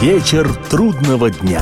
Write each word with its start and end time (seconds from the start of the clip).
Вечер 0.00 0.48
трудного 0.70 1.28
дня. 1.28 1.60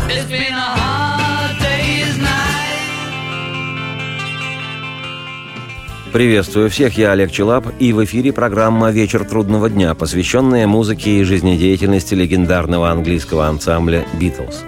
Приветствую 6.13 6.69
всех, 6.69 6.99
я 6.99 7.13
Олег 7.13 7.33
Челап, 7.33 7.67
и 7.79 7.95
в 7.95 8.05
эфире 8.05 8.35
программа 8.35 8.91
«Вечер 8.91 9.25
трудного 9.25 9.71
дня», 9.71 9.95
посвященная 9.95 10.67
музыке 10.67 11.13
и 11.13 11.25
жизнедеятельности 11.25 12.13
легендарного 12.13 12.91
английского 12.91 13.47
ансамбля 13.47 14.05
«Битлз». 14.21 14.65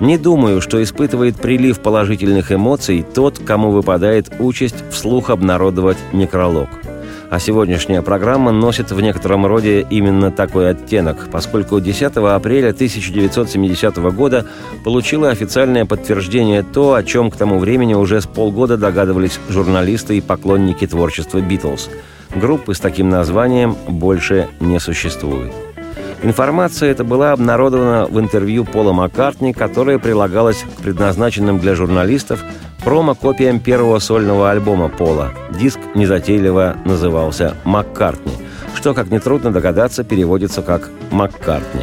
Не 0.00 0.16
думаю, 0.16 0.62
что 0.62 0.82
испытывает 0.82 1.36
прилив 1.36 1.80
положительных 1.80 2.50
эмоций 2.50 3.04
тот, 3.14 3.38
кому 3.38 3.72
выпадает 3.72 4.32
участь 4.38 4.82
вслух 4.90 5.28
обнародовать 5.28 5.98
некролог– 6.14 6.70
а 7.30 7.38
сегодняшняя 7.38 8.02
программа 8.02 8.52
носит 8.52 8.92
в 8.92 9.00
некотором 9.00 9.46
роде 9.46 9.86
именно 9.90 10.30
такой 10.30 10.70
оттенок, 10.70 11.28
поскольку 11.30 11.80
10 11.80 12.16
апреля 12.16 12.70
1970 12.70 13.96
года 14.14 14.46
получила 14.84 15.30
официальное 15.30 15.84
подтверждение 15.84 16.62
то, 16.62 16.94
о 16.94 17.02
чем 17.02 17.30
к 17.30 17.36
тому 17.36 17.58
времени 17.58 17.94
уже 17.94 18.20
с 18.20 18.26
полгода 18.26 18.76
догадывались 18.76 19.40
журналисты 19.48 20.16
и 20.16 20.20
поклонники 20.20 20.86
творчества 20.86 21.40
«Битлз». 21.40 21.90
Группы 22.34 22.74
с 22.74 22.80
таким 22.80 23.08
названием 23.08 23.76
больше 23.88 24.48
не 24.60 24.78
существует. 24.78 25.65
Информация 26.26 26.90
эта 26.90 27.04
была 27.04 27.30
обнародована 27.30 28.06
в 28.06 28.18
интервью 28.18 28.64
Пола 28.64 28.92
Маккартни, 28.92 29.52
которое 29.52 30.00
прилагалось 30.00 30.64
к 30.76 30.82
предназначенным 30.82 31.60
для 31.60 31.76
журналистов 31.76 32.42
промо-копиям 32.84 33.60
первого 33.60 34.00
сольного 34.00 34.50
альбома 34.50 34.88
Пола. 34.88 35.30
Диск 35.56 35.78
незатейливо 35.94 36.78
назывался 36.84 37.54
«Маккартни», 37.62 38.32
что, 38.74 38.92
как 38.92 39.08
нетрудно 39.12 39.52
догадаться, 39.52 40.02
переводится 40.02 40.62
как 40.62 40.90
«Маккартни». 41.12 41.82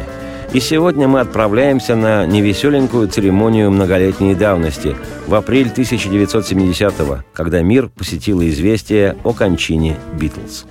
И 0.52 0.60
сегодня 0.60 1.08
мы 1.08 1.20
отправляемся 1.20 1.96
на 1.96 2.26
невеселенькую 2.26 3.08
церемонию 3.08 3.70
многолетней 3.70 4.34
давности, 4.34 4.94
в 5.26 5.34
апрель 5.34 5.72
1970-го, 5.74 7.24
когда 7.32 7.62
мир 7.62 7.88
посетило 7.88 8.46
известие 8.50 9.16
о 9.24 9.32
кончине 9.32 9.96
«Битлз». 10.20 10.66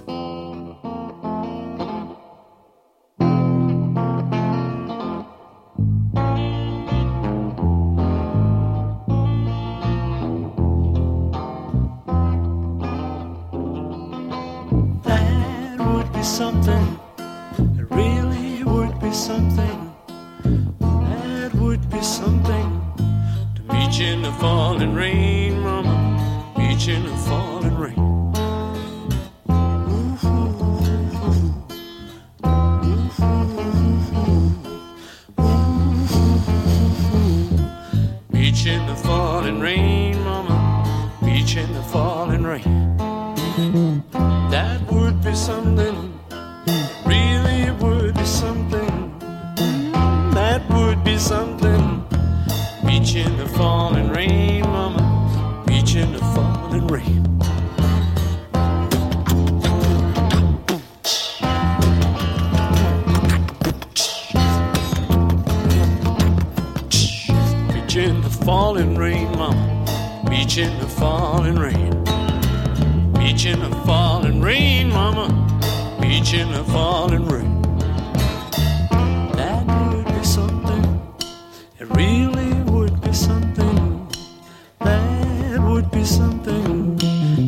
would 85.73 85.89
be 85.89 86.05
something 86.05 86.95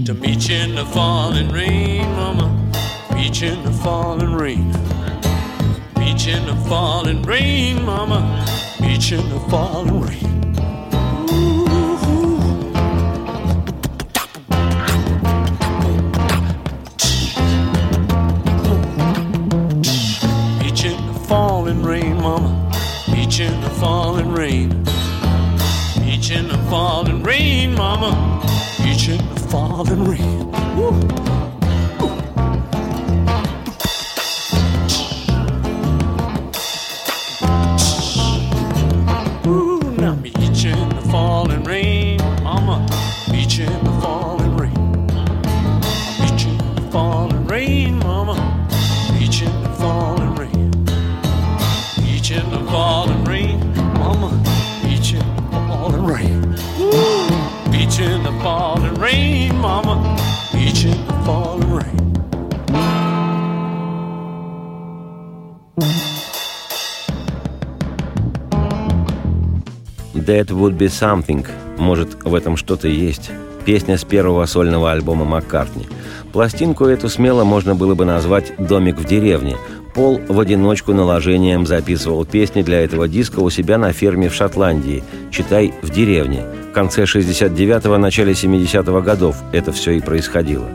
to 0.04 0.12
meet 0.16 0.50
you 0.50 0.56
in 0.56 0.74
the 0.74 0.86
falling 0.86 1.48
rain, 1.50 2.02
mama. 2.16 2.72
Meet 3.14 3.42
you 3.42 3.50
in 3.50 3.64
the 3.64 3.72
falling 3.72 4.34
rain. 4.34 4.72
Meet 6.00 6.26
you 6.26 6.34
in 6.34 6.46
the 6.48 6.56
falling 6.68 7.22
rain, 7.22 7.86
mama. 7.86 8.44
Meet 8.82 9.12
you 9.12 9.20
in 9.20 9.30
the 9.30 9.40
falling 9.42 10.02
rain. 10.02 10.56
Ooh. 11.30 11.66
Meet 20.64 20.86
in 20.86 21.14
the 21.14 21.20
Falling 21.28 21.84
rain, 21.84 22.16
mama. 22.16 22.72
Beach 23.12 23.40
in 23.40 23.62
the 23.62 23.70
falling 23.70 24.32
rain. 24.32 24.85
Each 26.26 26.32
in 26.32 26.48
the 26.48 26.58
falling 26.72 27.22
rain, 27.22 27.76
mama. 27.76 28.42
Each 28.84 29.10
in 29.10 29.18
the 29.36 29.40
falling 29.42 30.06
rain. 30.06 30.52
Woo. 30.76 31.25
Would 70.56 70.78
be 70.78 70.88
something». 70.88 71.46
Может, 71.78 72.24
в 72.24 72.34
этом 72.34 72.58
что-то 72.58 72.88
есть. 72.88 73.32
Песня 73.66 73.98
с 73.98 74.04
первого 74.04 74.46
сольного 74.46 74.92
альбома 74.92 75.26
Маккартни. 75.26 75.88
Пластинку 76.32 76.86
эту 76.86 77.10
смело 77.10 77.44
можно 77.44 77.76
было 77.76 77.96
бы 77.96 78.06
назвать 78.06 78.54
«Домик 78.58 79.00
в 79.00 79.06
деревне». 79.06 79.58
Пол 79.94 80.20
в 80.28 80.40
одиночку 80.40 80.94
наложением 80.94 81.66
записывал 81.66 82.26
песни 82.26 82.62
для 82.62 82.82
этого 82.82 83.08
диска 83.08 83.40
у 83.40 83.50
себя 83.50 83.78
на 83.78 83.94
ферме 83.94 84.28
в 84.28 84.34
Шотландии. 84.34 85.04
Читай, 85.32 85.74
в 85.82 85.90
деревне. 85.90 86.44
В 86.70 86.74
конце 86.74 87.04
69-го, 87.04 87.98
начале 87.98 88.34
70-го 88.34 89.02
годов 89.02 89.38
это 89.54 89.72
все 89.72 89.92
и 89.92 90.02
происходило 90.02 90.68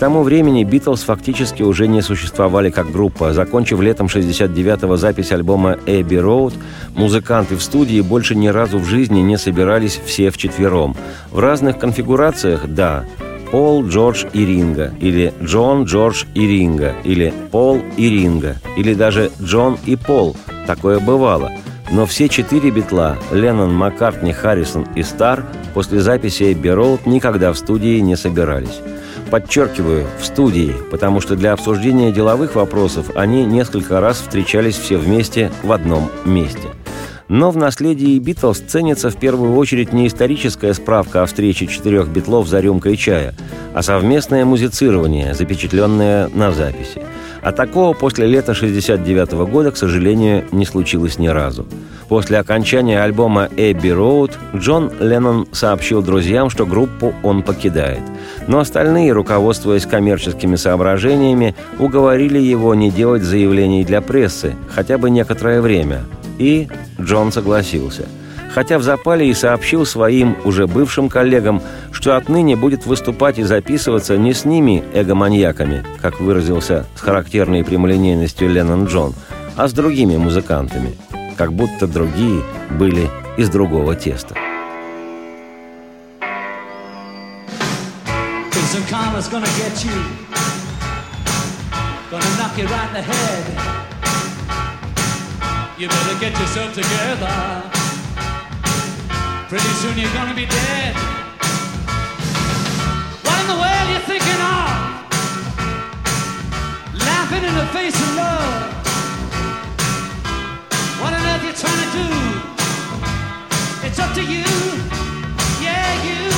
тому 0.00 0.22
времени 0.22 0.64
Битлз 0.64 1.02
фактически 1.02 1.62
уже 1.62 1.86
не 1.86 2.00
существовали 2.00 2.70
как 2.70 2.90
группа. 2.90 3.34
Закончив 3.34 3.82
летом 3.82 4.06
69-го 4.06 4.96
запись 4.96 5.30
альбома 5.30 5.76
«Эбби 5.84 6.16
Роуд», 6.16 6.54
музыканты 6.94 7.54
в 7.54 7.62
студии 7.62 8.00
больше 8.00 8.34
ни 8.34 8.48
разу 8.48 8.78
в 8.78 8.86
жизни 8.86 9.20
не 9.20 9.36
собирались 9.36 10.00
все 10.02 10.30
вчетвером. 10.30 10.96
В 11.30 11.38
разных 11.38 11.78
конфигурациях– 11.78 12.62
да, 12.66 13.04
Пол, 13.50 13.86
Джордж 13.86 14.24
и 14.32 14.46
Ринга, 14.46 14.90
или 15.00 15.34
Джон, 15.42 15.84
Джордж 15.84 16.24
и 16.34 16.46
Ринга, 16.46 16.94
или 17.04 17.34
Пол 17.50 17.82
и 17.98 18.08
Ринга, 18.08 18.56
или 18.78 18.94
даже 18.94 19.30
Джон 19.42 19.76
и 19.84 19.96
Пол. 19.96 20.34
Такое 20.66 20.98
бывало. 20.98 21.52
Но 21.92 22.06
все 22.06 22.30
четыре 22.30 22.70
битла– 22.70 23.18
Леннон, 23.32 23.74
Маккартни, 23.74 24.32
Харрисон 24.32 24.86
и 24.94 25.02
Стар– 25.02 25.44
после 25.74 26.00
записи 26.00 26.54
«Эбби 26.54 26.68
Роуд» 26.68 27.04
никогда 27.04 27.52
в 27.52 27.58
студии 27.58 27.98
не 28.00 28.16
собирались. 28.16 28.80
Подчеркиваю, 29.30 30.06
в 30.18 30.24
студии, 30.24 30.74
потому 30.90 31.20
что 31.20 31.36
для 31.36 31.52
обсуждения 31.52 32.10
деловых 32.10 32.56
вопросов 32.56 33.10
они 33.14 33.44
несколько 33.44 34.00
раз 34.00 34.20
встречались 34.20 34.76
все 34.76 34.96
вместе 34.96 35.52
в 35.62 35.70
одном 35.70 36.10
месте. 36.24 36.68
Но 37.28 37.52
в 37.52 37.56
наследии 37.56 38.18
Битлз 38.18 38.58
ценится 38.58 39.08
в 39.08 39.16
первую 39.16 39.54
очередь 39.54 39.92
не 39.92 40.08
историческая 40.08 40.74
справка 40.74 41.22
о 41.22 41.26
встрече 41.26 41.68
четырех 41.68 42.08
битлов 42.08 42.48
за 42.48 42.58
рюмкой 42.58 42.96
чая, 42.96 43.34
а 43.72 43.82
совместное 43.82 44.44
музицирование, 44.44 45.32
запечатленное 45.32 46.28
на 46.34 46.50
записи. 46.50 47.00
А 47.42 47.52
такого 47.52 47.94
после 47.94 48.26
лета 48.26 48.54
69 48.54 49.32
года, 49.50 49.70
к 49.70 49.76
сожалению, 49.76 50.44
не 50.52 50.66
случилось 50.66 51.18
ни 51.18 51.28
разу. 51.28 51.66
После 52.08 52.38
окончания 52.38 53.02
альбома 53.02 53.48
«Эбби 53.56 53.88
Роуд» 53.88 54.32
Джон 54.54 54.90
Леннон 54.98 55.46
сообщил 55.52 56.02
друзьям, 56.02 56.50
что 56.50 56.66
группу 56.66 57.14
он 57.22 57.42
покидает. 57.42 58.02
Но 58.48 58.58
остальные, 58.58 59.12
руководствуясь 59.12 59.86
коммерческими 59.86 60.56
соображениями, 60.56 61.54
уговорили 61.78 62.38
его 62.38 62.74
не 62.74 62.90
делать 62.90 63.22
заявлений 63.22 63.84
для 63.84 64.00
прессы 64.00 64.56
хотя 64.68 64.98
бы 64.98 65.08
некоторое 65.08 65.60
время. 65.60 66.00
И 66.38 66.68
Джон 67.00 67.30
согласился– 67.32 68.06
хотя 68.54 68.78
в 68.78 68.82
запале 68.82 69.28
и 69.28 69.34
сообщил 69.34 69.86
своим 69.86 70.36
уже 70.44 70.66
бывшим 70.66 71.08
коллегам, 71.08 71.62
что 71.92 72.16
отныне 72.16 72.56
будет 72.56 72.86
выступать 72.86 73.38
и 73.38 73.42
записываться 73.42 74.16
не 74.16 74.34
с 74.34 74.44
ними 74.44 74.82
эгоманьяками, 74.92 75.84
как 76.00 76.20
выразился 76.20 76.86
с 76.94 77.00
характерной 77.00 77.64
прямолинейностью 77.64 78.48
Леннон 78.48 78.86
Джон, 78.86 79.14
а 79.56 79.68
с 79.68 79.72
другими 79.72 80.16
музыкантами, 80.16 80.96
как 81.36 81.52
будто 81.52 81.86
другие 81.86 82.42
были 82.70 83.08
из 83.36 83.48
другого 83.48 83.94
теста. 83.94 84.34
You 95.78 95.88
better 95.88 96.20
get 96.20 96.38
yourself 96.38 96.74
together. 96.74 97.79
Pretty 99.50 99.74
soon 99.82 99.98
you're 99.98 100.12
gonna 100.12 100.32
be 100.32 100.46
dead. 100.46 100.94
What 103.24 103.36
in 103.42 103.48
the 103.48 103.58
world 103.58 103.88
you 103.90 103.98
thinking 104.06 104.40
of? 104.46 104.70
Laughing 106.94 107.42
in 107.42 107.54
the 107.56 107.66
face 107.74 107.98
of 108.00 108.14
love. 108.14 108.72
What 111.00 111.14
on 111.14 111.26
earth 111.26 111.42
you 111.42 111.52
trying 111.52 111.82
to 111.82 111.90
do? 111.98 112.08
It's 113.88 113.98
up 113.98 114.14
to 114.14 114.22
you. 114.22 114.46
Yeah, 115.60 115.98
you. 116.06 116.30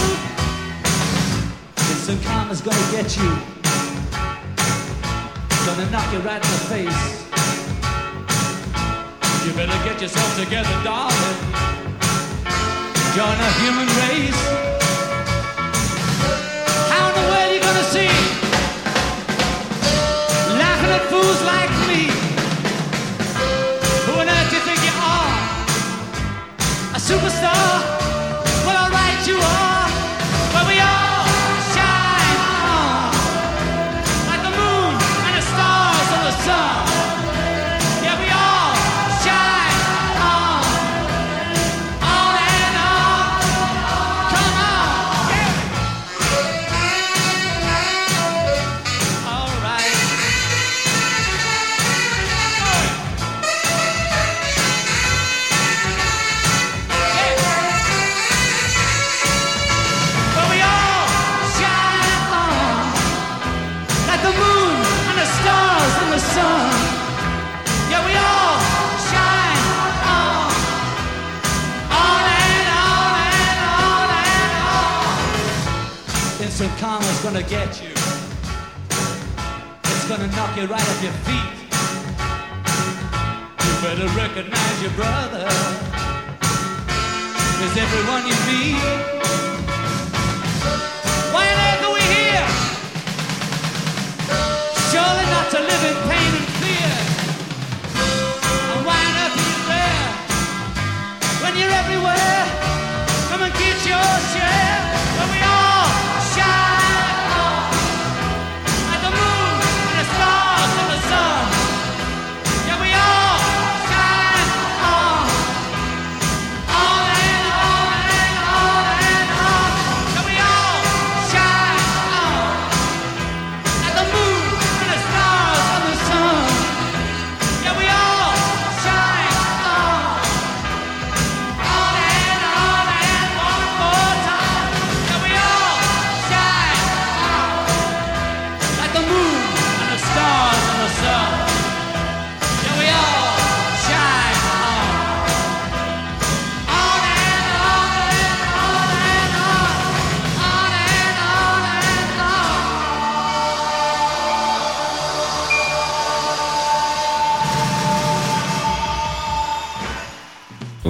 Some 2.06 2.18
karma's 2.22 2.62
gonna 2.62 2.90
get 2.92 3.14
you. 3.18 3.30
Gonna 5.66 5.90
knock 5.90 6.10
you 6.14 6.20
right 6.20 6.42
in 6.42 6.50
the 6.56 6.62
face. 6.72 7.04
You 9.44 9.52
better 9.52 9.84
get 9.84 10.00
yourself 10.00 10.34
together, 10.38 10.82
darling 10.82 11.71
join 13.14 13.28
a 13.28 13.52
human 13.60 13.86
race. 14.00 14.42
How 16.88 17.08
in 17.08 17.14
the 17.14 17.24
world 17.28 17.48
are 17.48 17.52
you 17.52 17.60
gonna 17.60 17.84
see? 17.92 18.08
Laughing 20.56 20.92
at 20.96 21.04
fools 21.10 21.40
like 21.52 21.72
me. 21.88 22.08
Who 24.06 24.12
on 24.18 24.28
earth 24.30 24.48
do 24.48 24.56
you 24.56 24.62
think 24.62 24.80
you 24.88 24.94
are? 24.96 25.34
A 26.94 26.98
superstar? 26.98 27.81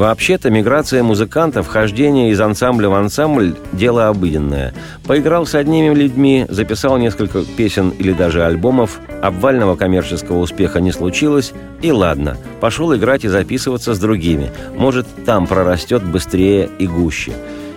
Вообще-то 0.02 0.50
миграция 0.50 1.04
музыкантов, 1.04 1.68
хождение 1.68 2.32
из 2.32 2.40
ансамбля 2.40 2.88
в 2.88 2.94
ансамбль– 2.94 3.54
дело 3.72 4.08
обыденное. 4.08 4.74
Поиграл 5.06 5.46
с 5.46 5.54
одними 5.54 5.94
людьми, 5.94 6.44
записал 6.48 6.98
несколько 6.98 7.44
песен 7.44 7.90
или 7.90 8.12
даже 8.12 8.44
альбомов, 8.44 8.98
обвального 9.22 9.76
коммерческого 9.76 10.40
успеха 10.40 10.80
не 10.80 10.90
случилось, 10.90 11.52
и 11.82 11.92
ладно, 11.92 12.36
пошел 12.60 12.92
играть 12.96 13.24
и 13.24 13.28
записываться 13.28 13.94
с 13.94 14.00
другими. 14.00 14.50
Может, 14.76 15.06
там 15.24 15.46
прорастет 15.46 16.02
быстрее 16.02 16.68
и 16.80 16.88
гуще. 16.88 17.34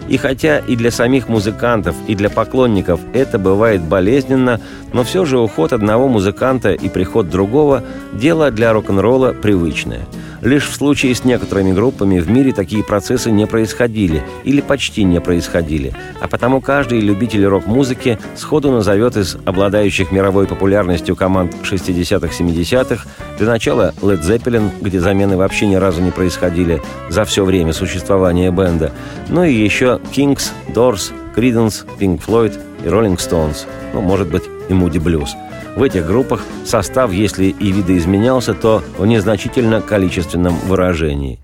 И 0.09 0.17
хотя 0.17 0.57
и 0.57 0.75
для 0.75 0.89
самих 0.89 1.29
музыкантов, 1.29 1.95
и 2.07 2.15
для 2.15 2.31
поклонников 2.31 3.01
это 3.13 3.37
бывает 3.37 3.83
болезненно, 3.83 4.59
но 4.93 5.03
все 5.03 5.25
же 5.25 5.37
уход 5.37 5.73
одного 5.73 6.07
музыканта 6.07 6.73
и 6.73 6.89
приход 6.89 7.29
другого– 7.29 7.83
дело 8.13 8.49
для 8.49 8.73
рок-н-ролла 8.73 9.31
привычное– 9.39 10.07
Лишь 10.45 10.67
в 10.67 10.75
случае 10.75 11.15
с 11.15 11.25
некоторыми 11.25 11.71
группами 11.71 12.19
в 12.19 12.29
мире 12.29 12.53
такие 12.53 12.83
процессы 12.83 13.31
не 13.31 13.47
происходили 13.47 14.21
или 14.43 14.61
почти 14.61 15.03
не 15.03 15.19
происходили, 15.19 15.91
а 16.21 16.27
потому 16.27 16.61
каждый 16.61 16.99
любитель 16.99 17.43
рок-музыки 17.45 18.19
сходу 18.35 18.71
назовет 18.71 19.17
из 19.17 19.37
обладающих 19.43 20.11
мировой 20.11 20.45
популярностью 20.45 21.15
команд 21.15 21.55
60-х-70-х 21.63 23.07
для 23.39 23.47
начала 23.47 23.95
Led 24.03 24.21
Zeppelin, 24.21 24.69
где 24.81 24.99
замены 24.99 25.35
вообще 25.35 25.65
ни 25.65 25.75
разу 25.75 26.03
не 26.03 26.11
происходили 26.11 26.79
за 27.09 27.25
все 27.25 27.43
время 27.43 27.73
существования 27.73 28.51
бенда, 28.51 28.91
ну 29.29 29.43
и 29.43 29.51
еще 29.51 29.99
Kings, 30.15 30.51
Doors, 30.67 31.11
Creedence, 31.35 31.87
Pink 31.99 32.21
Floyd 32.23 32.53
и 32.83 32.87
Rolling 32.87 33.17
Stones, 33.17 33.65
ну, 33.95 34.01
может 34.01 34.27
быть, 34.27 34.43
и 34.69 34.73
Moody 34.73 35.01
Blues– 35.01 35.29
В 35.75 35.83
этих 35.83 36.07
группах 36.07 36.41
состав, 36.63 37.11
если 37.11 37.45
и 37.45 37.71
видоизменялся, 37.71 38.53
то 38.53 38.81
в 38.97 39.05
незначительно 39.05 39.81
количественном 39.81 40.55
выражении. 40.67 41.39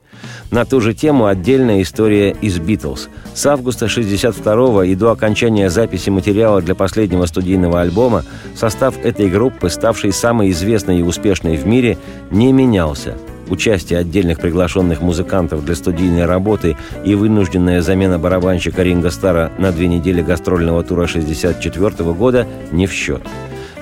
На 0.51 0.65
ту 0.65 0.79
же 0.81 0.93
тему 0.93 1.25
отдельная 1.25 1.81
история 1.81 2.31
из 2.41 2.59
«Битлз». 2.59 3.09
С 3.33 3.45
августа 3.45 3.87
62 3.87 4.85
и 4.85 4.95
до 4.95 5.11
окончания 5.11 5.69
записи 5.69 6.09
материала 6.09 6.61
для 6.61 6.75
последнего 6.75 7.25
студийного 7.25 7.81
альбома 7.81 8.23
состав 8.55 8.95
этой 9.03 9.29
группы, 9.29 9.69
ставшей 9.69 10.11
самой 10.11 10.51
известной 10.51 10.99
и 10.99 11.03
успешной 11.03 11.57
в 11.57 11.65
мире, 11.65 11.97
не 12.31 12.51
менялся. 12.51 13.17
Участие 13.49 13.99
отдельных 13.99 14.39
приглашенных 14.39 15.01
музыкантов 15.01 15.65
для 15.65 15.75
студийной 15.75 16.25
работы 16.25 16.77
и 17.03 17.15
вынужденная 17.15 17.81
замена 17.81 18.17
барабанщика 18.17 18.83
Ринга 18.83 19.09
Стара 19.09 19.51
на 19.57 19.73
две 19.73 19.87
недели 19.87 20.21
гастрольного 20.21 20.83
тура 20.83 21.07
64 21.07 22.13
года 22.13 22.47
не 22.71 22.87
в 22.87 22.93
счет– 22.93 23.21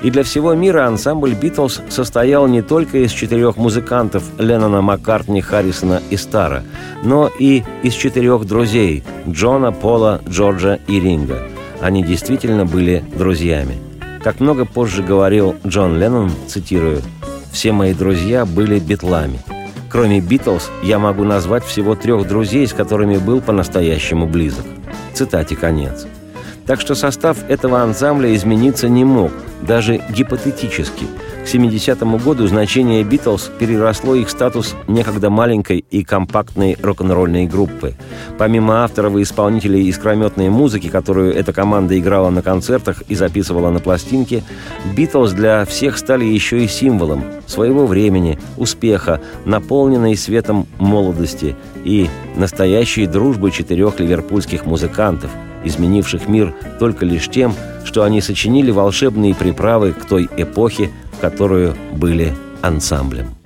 и 0.02 0.10
для 0.10 0.24
всего 0.24 0.54
мира 0.54 0.88
ансамбль 0.88 1.34
«Битлз» 1.34 1.82
состоял 1.90 2.48
не 2.48 2.62
только 2.62 3.00
из 3.00 3.12
четырех 3.12 3.58
музыкантов 3.58 4.24
Леннона, 4.38 4.82
Маккартни, 4.82 5.42
Харрисона 5.42 6.02
и 6.10 6.16
Стара, 6.16 6.64
но 7.04 7.30
и 7.40 7.64
из 7.84 7.94
четырех 7.94 8.46
друзей– 8.46 9.04
Джона, 9.28 9.72
Пола, 9.72 10.22
Джорджа 10.28 10.80
и 10.88 11.00
Ринга. 11.00 11.44
Они 11.82 12.04
действительно 12.04 12.66
были 12.66 13.04
друзьями. 13.16 13.78
Как 14.24 14.40
много 14.40 14.66
позже 14.66 15.04
говорил 15.04 15.56
Джон 15.66 15.98
Леннон, 15.98 16.32
цитирую, 16.48 17.02
«Все 17.52 17.72
мои 17.72 17.94
друзья 17.94 18.46
были 18.46 18.80
битлами. 18.80 19.40
Кроме 19.90 20.22
«Битлз» 20.22 20.70
я 20.84 21.00
могу 21.00 21.24
назвать 21.24 21.66
всего 21.66 21.96
трех 21.96 22.28
друзей, 22.28 22.68
с 22.68 22.74
которыми 22.74 23.18
был 23.18 23.42
по-настоящему 23.42 24.28
близок». 24.28 24.66
Цитате 25.14 25.56
конец. 25.56 26.06
Так 26.66 26.80
что 26.80 26.96
состав 26.96 27.38
этого 27.50 27.82
ансамбля 27.82 28.34
измениться 28.36 28.88
не 28.88 29.04
мог– 29.04 29.32
даже 29.62 30.02
гипотетически. 30.10 31.06
К 31.44 31.48
70-му 31.48 32.18
году 32.18 32.48
значение 32.48 33.04
«Битлз» 33.04 33.50
переросло 33.60 34.16
их 34.16 34.30
статус 34.30 34.76
некогда 34.88 35.30
маленькой 35.30 35.86
и 35.90 36.04
компактной 36.04 36.78
рок-н-ролльной 36.82 37.46
группы. 37.46 37.96
Помимо 38.38 38.84
авторов 38.84 39.16
и 39.16 39.24
исполнителей 39.24 39.88
искрометной 39.88 40.50
музыки, 40.50 40.90
которую 40.90 41.34
эта 41.34 41.54
команда 41.54 41.98
играла 41.98 42.30
на 42.30 42.42
концертах 42.42 43.04
и 43.08 43.16
записывала 43.16 43.70
на 43.72 43.80
пластинке, 43.80 44.44
«Битлз» 44.96 45.32
для 45.32 45.66
всех 45.66 45.98
стали 45.98 46.26
еще 46.26 46.64
и 46.64 46.68
символом 46.68 47.24
своего 47.48 47.88
времени, 47.88 48.38
успеха, 48.58 49.22
наполненной 49.46 50.16
светом 50.16 50.68
молодости 50.78 51.56
и 51.84 52.10
настоящей 52.36 53.08
дружбы 53.08 53.52
четырех 53.52 54.00
ливерпульских 54.00 54.66
музыкантов– 54.66 55.32
изменивших 55.64 56.28
мир 56.28 56.54
только 56.80 57.06
лишь 57.06 57.30
тем, 57.30 57.54
что 57.86 58.04
они 58.04 58.22
сочинили 58.22 58.72
волшебные 58.72 59.34
приправы 59.36 59.94
к 59.94 60.06
той 60.06 60.30
эпохе, 60.38 60.90
которую 61.22 61.76
были 61.92 62.34
ансамблем. 62.62 63.39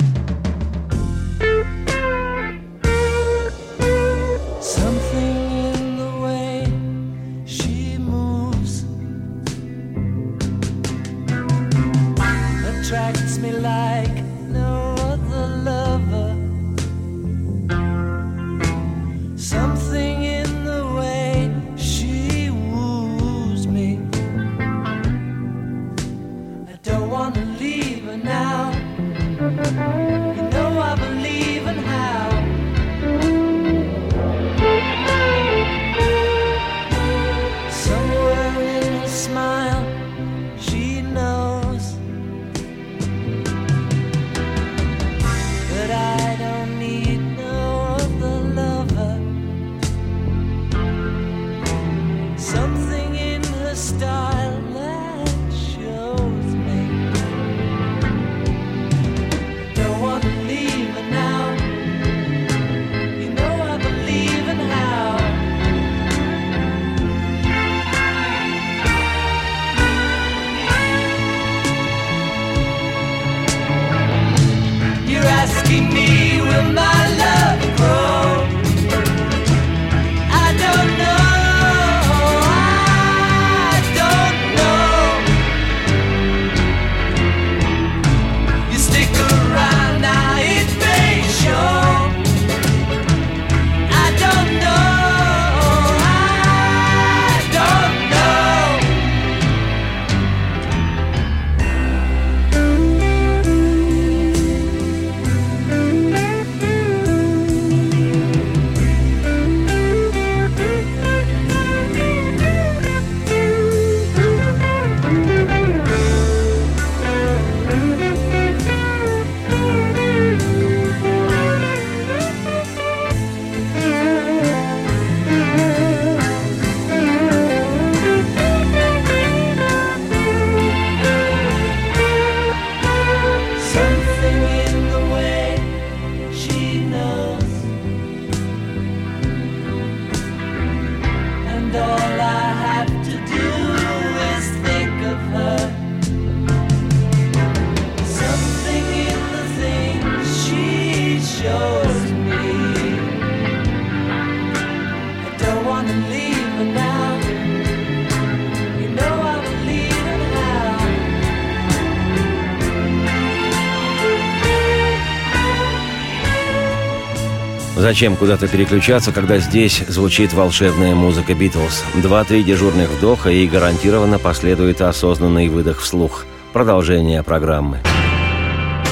Зачем 167.94 168.16
куда-то 168.16 168.48
переключаться, 168.48 169.12
когда 169.12 169.38
здесь 169.38 169.84
звучит 169.88 170.34
волшебная 170.34 170.96
музыка 170.96 171.36
Битлз? 171.36 171.84
Два-три 172.02 172.44
дежурных 172.44 172.90
вдоха 172.90 173.30
и 173.30 173.48
гарантированно 173.48 174.18
последует 174.18 174.82
осознанный 174.82 175.48
выдох 175.48 175.80
вслух. 175.80 176.26
Продолжение 176.54 177.22
программы. 177.22 177.82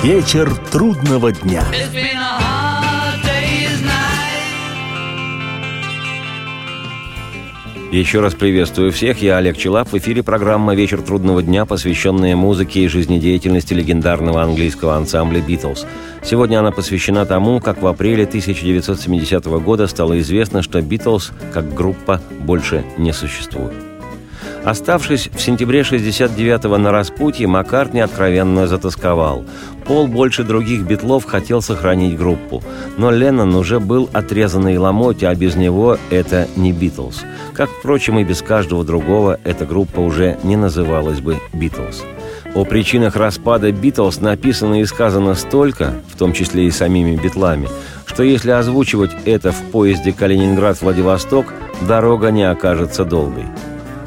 Вечер 0.03 0.55
трудного 0.71 1.31
дня. 1.31 1.63
Еще 7.91 8.21
раз 8.21 8.33
приветствую 8.35 8.93
всех. 8.93 9.21
Я 9.21 9.35
Олег 9.35 9.57
Челап. 9.57 9.91
В 9.91 9.97
эфире 9.97 10.23
программа 10.23 10.73
«Вечер 10.73 11.01
трудного 11.01 11.43
дня», 11.43 11.65
посвященная 11.65 12.37
музыке 12.37 12.85
и 12.85 12.87
жизнедеятельности 12.87 13.73
легендарного 13.73 14.41
английского 14.41 14.95
ансамбля 14.95 15.41
«Битлз». 15.41 15.85
Сегодня 16.23 16.59
она 16.59 16.71
посвящена 16.71 17.25
тому, 17.25 17.59
как 17.59 17.81
в 17.81 17.87
апреле 17.87 18.23
1970 18.23 19.45
года 19.61 19.87
стало 19.87 20.17
известно, 20.21 20.61
что 20.61 20.81
«Битлз» 20.81 21.33
как 21.51 21.73
группа 21.73 22.21
больше 22.39 22.85
не 22.97 23.11
существует. 23.11 23.90
Оставшись 24.63 25.29
в 25.33 25.41
сентябре 25.41 25.81
69-го 25.81 26.77
на 26.77 26.91
распутье, 26.91 27.47
Маккартни 27.47 27.99
откровенно 27.99 28.67
затасковал. 28.67 29.43
Пол 29.85 30.07
больше 30.07 30.43
других 30.43 30.83
битлов 30.83 31.25
хотел 31.25 31.63
сохранить 31.63 32.15
группу, 32.15 32.63
но 32.95 33.09
Леннон 33.09 33.55
уже 33.55 33.79
был 33.79 34.07
отрезанный 34.13 34.77
ломоть, 34.77 35.23
а 35.23 35.33
без 35.33 35.55
него 35.55 35.97
это 36.11 36.47
не 36.55 36.71
Битлз. 36.71 37.23
Как, 37.53 37.69
впрочем, 37.69 38.19
и 38.19 38.23
без 38.23 38.43
каждого 38.43 38.83
другого 38.83 39.39
эта 39.43 39.65
группа 39.65 39.99
уже 39.99 40.37
не 40.43 40.55
называлась 40.55 41.21
бы 41.21 41.39
Битлз. 41.53 42.03
О 42.53 42.63
причинах 42.63 43.15
распада 43.15 43.71
Битлз 43.71 44.21
написано 44.21 44.81
и 44.81 44.85
сказано 44.85 45.33
столько, 45.33 45.95
в 46.09 46.17
том 46.17 46.33
числе 46.33 46.67
и 46.67 46.71
самими 46.71 47.15
битлами, 47.15 47.67
что 48.05 48.21
если 48.21 48.51
озвучивать 48.51 49.11
это 49.25 49.51
в 49.51 49.61
поезде 49.71 50.11
Калининград-Владивосток, 50.11 51.47
дорога 51.87 52.29
не 52.29 52.43
окажется 52.43 53.05
долгой. 53.05 53.45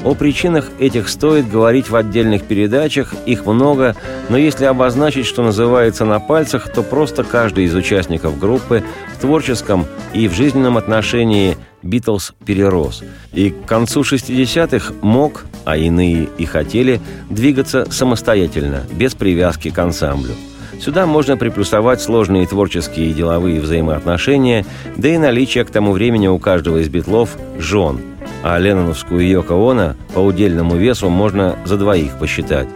О 0.05 0.13
причинах 0.13 0.69
этих 0.79 1.09
стоит 1.09 1.49
говорить 1.49 1.89
в 1.89 1.95
отдельных 1.95 2.43
передачах, 2.43 3.15
их 3.25 3.47
много, 3.47 3.95
но 4.29 4.37
если 4.37 4.65
обозначить, 4.65 5.25
что 5.25 5.41
называется 5.41 6.05
на 6.05 6.19
пальцах, 6.19 6.71
то 6.71 6.83
просто 6.83 7.23
каждый 7.23 7.65
из 7.65 7.73
участников 7.73 8.37
группы 8.37 8.83
в 9.15 9.19
творческом 9.19 9.87
и 10.13 10.27
в 10.27 10.33
жизненном 10.33 10.77
отношении 10.77 11.57
Битлз 11.81 12.35
перерос. 12.45 13.03
И 13.33 13.49
к 13.49 13.65
концу 13.65 14.01
60-х 14.01 14.93
мог, 15.01 15.45
а 15.65 15.75
иные 15.75 16.29
и 16.37 16.45
хотели, 16.45 17.01
двигаться 17.31 17.87
самостоятельно, 17.89 18.83
без 18.91 19.15
привязки 19.15 19.71
к 19.71 19.79
ансамблю. 19.79 20.35
Сюда 20.79 21.07
можно 21.07 21.35
приплюсовать 21.35 21.99
сложные 21.99 22.45
творческие 22.45 23.09
и 23.09 23.13
деловые 23.13 23.59
взаимоотношения, 23.59 24.67
да 24.97 25.09
и 25.09 25.17
наличие 25.17 25.65
к 25.65 25.71
тому 25.71 25.93
времени 25.93 26.27
у 26.27 26.37
каждого 26.37 26.77
из 26.77 26.89
битлов 26.89 27.37
жен– 27.57 28.01
а 28.45 28.59
Ленноновскую 28.59 29.27
Йоко 29.27 29.55
Оно 29.55 29.95
по 30.13 30.19
удельному 30.19 30.75
весу 30.75 31.09
можно 31.09 31.55
за 31.65 31.77
двоих 31.77 32.11
посчитать. 32.19 32.67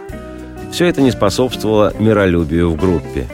Все 0.72 0.86
это 0.86 1.00
не 1.00 1.12
способствовало 1.12 1.94
миролюбию 1.96 2.70
в 2.70 2.76
группе. 2.76 3.28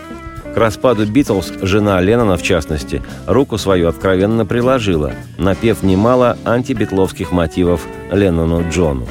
К 0.55 0.59
распаду 0.59 1.07
Битлз 1.07 1.51
жена 1.63 1.99
Леннона, 1.99 2.37
в 2.37 2.43
частности, 2.43 3.03
руку 3.27 3.57
свою 3.57 3.89
откровенно 3.89 4.45
приложила, 4.45 5.13
напев 5.39 5.83
немало 5.83 6.37
антибитловских 6.45 7.33
мотивов 7.33 7.87
Леннону 8.13 8.69
Джону. 8.69 9.07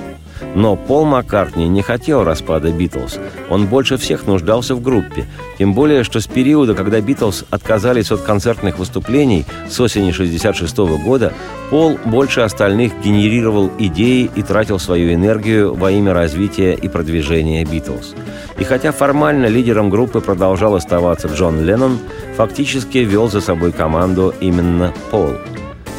Но 0.56 0.78
Пол 0.78 1.06
Маккартни 1.06 1.68
не 1.68 1.82
хотел 1.82 2.24
распада 2.24 2.72
Битлз. 2.72 3.20
Он 3.50 3.68
больше 3.68 3.98
всех 3.98 4.26
нуждался 4.26 4.74
в 4.74 4.82
группе. 4.82 5.26
Тем 5.60 5.74
более, 5.74 6.04
что 6.04 6.22
с 6.22 6.28
периода, 6.28 6.74
когда 6.74 7.02
Битлз 7.02 7.44
отказались 7.50 8.12
от 8.12 8.22
концертных 8.22 8.80
выступлений 8.80 9.46
с 9.70 9.80
осени 9.82 10.12
1966 10.12 11.04
года, 11.04 11.34
Пол 11.70 12.00
больше 12.06 12.42
остальных 12.42 12.94
генерировал 13.04 13.70
идеи 13.78 14.32
и 14.34 14.42
тратил 14.42 14.80
свою 14.80 15.14
энергию 15.14 15.74
во 15.74 15.92
имя 15.92 16.14
развития 16.14 16.74
и 16.74 16.88
продвижения 16.88 17.66
Битлз. 17.66 18.16
И 18.58 18.64
хотя 18.64 18.94
формально 18.94 19.48
лидером 19.48 19.90
группы 19.90 20.22
продолжал 20.22 20.76
оставаться 20.76 21.28
Джон 21.28 21.66
Леннон, 21.66 22.00
фактически 22.38 23.00
вел 23.00 23.30
за 23.30 23.42
собой 23.42 23.74
команду 23.74 24.34
именно 24.40 24.94
Пол– 25.12 25.34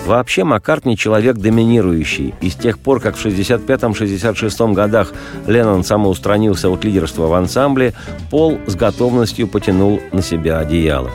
Вообще 0.07 0.45
Маккартни 0.45 0.97
человек 0.97 1.37
доминирующий, 1.37 2.33
и 2.41 2.49
с 2.49 2.55
тех 2.55 2.79
пор, 2.79 3.01
как 3.01 3.17
в 3.17 3.27
65-66 3.27 4.73
годах 4.73 5.13
Леннон 5.49 5.83
самоустранился 5.83 6.71
от 6.71 6.85
лидерства 6.85 7.27
в 7.27 7.35
ансамбле, 7.35 7.93
Пол 8.31 8.61
с 8.69 8.77
готовностью 8.77 9.49
потянул 9.49 10.01
на 10.13 10.23
себя 10.23 10.61
одеяло. 10.61 11.11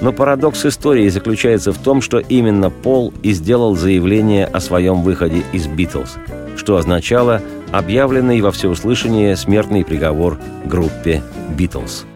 Но 0.00 0.12
парадокс 0.12 0.64
истории 0.64 1.08
заключается 1.08 1.72
в 1.72 1.78
том, 1.78 2.00
что 2.00 2.20
именно 2.20 2.70
Пол 2.70 3.12
и 3.24 3.32
сделал 3.32 3.74
заявление 3.74 4.46
о 4.46 4.60
своем 4.60 5.02
выходе 5.02 5.42
из 5.52 5.66
«Битлз», 5.66 6.14
что 6.56 6.76
означало 6.76 7.42
объявленный 7.72 8.40
во 8.42 8.52
всеуслышание 8.52 9.36
смертный 9.36 9.84
приговор 9.84 10.38
группе 10.64 11.20
«Битлз». 11.58 12.06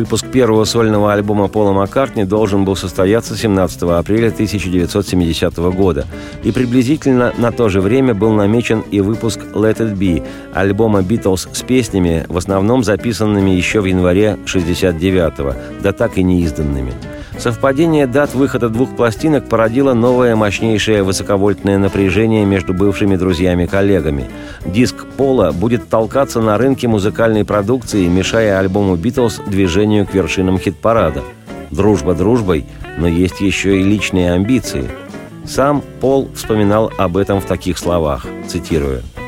Выпуск 0.00 0.28
первого 0.32 0.64
сольного 0.64 1.12
альбома 1.12 1.48
Пола 1.48 1.72
Маккартни 1.72 2.24
должен 2.24 2.64
был 2.64 2.74
состояться 2.74 3.36
17 3.36 3.82
апреля 3.82 4.28
1970 4.28 5.58
года, 5.74 6.06
и 6.42 6.52
приблизительно 6.52 7.34
на 7.36 7.52
то 7.52 7.68
же 7.68 7.82
время 7.82 8.14
был 8.14 8.32
намечен 8.32 8.80
и 8.90 9.02
выпуск 9.02 9.40
«Let 9.52 9.76
It 9.76 9.98
Be» 9.98 10.26
альбома 10.54 11.02
«Битлз» 11.02 11.48
с 11.52 11.60
песнями, 11.60 12.24
в 12.30 12.38
основном 12.38 12.82
записанными 12.82 13.50
еще 13.50 13.82
в 13.82 13.84
январе 13.84 14.38
69-го, 14.46 15.54
да 15.82 15.92
так 15.92 16.16
и 16.16 16.22
не 16.22 16.44
изданными– 16.44 16.94
Совпадение 17.40 18.06
дат 18.06 18.34
выхода 18.34 18.68
двух 18.68 18.94
пластинок 18.94 19.48
породило 19.48 19.94
новое 19.94 20.36
мощнейшее 20.36 21.02
высоковольтное 21.02 21.78
напряжение 21.78 22.44
между 22.44 22.74
бывшими 22.74 23.16
друзьями-коллегами. 23.16 24.28
Диск 24.66 25.06
Пола 25.16 25.50
будет 25.50 25.88
толкаться 25.88 26.42
на 26.42 26.58
рынке 26.58 26.86
музыкальной 26.86 27.46
продукции, 27.46 28.06
мешая 28.08 28.58
альбому 28.58 28.94
«Битлз» 28.94 29.40
движению 29.46 30.06
к 30.06 30.12
вершинам 30.12 30.58
хит-парада. 30.58 31.22
Дружба 31.70 32.14
дружбой, 32.14 32.66
но 32.98 33.08
есть 33.08 33.40
еще 33.40 33.80
и 33.80 33.84
личные 33.84 34.32
амбиции. 34.32 34.90
Сам 35.46 35.82
Пол 36.02 36.28
вспоминал 36.34 36.92
об 36.98 37.16
этом 37.16 37.40
в 37.40 37.46
таких 37.46 37.78
словах, 37.78 38.26
цитирую– 38.48 39.00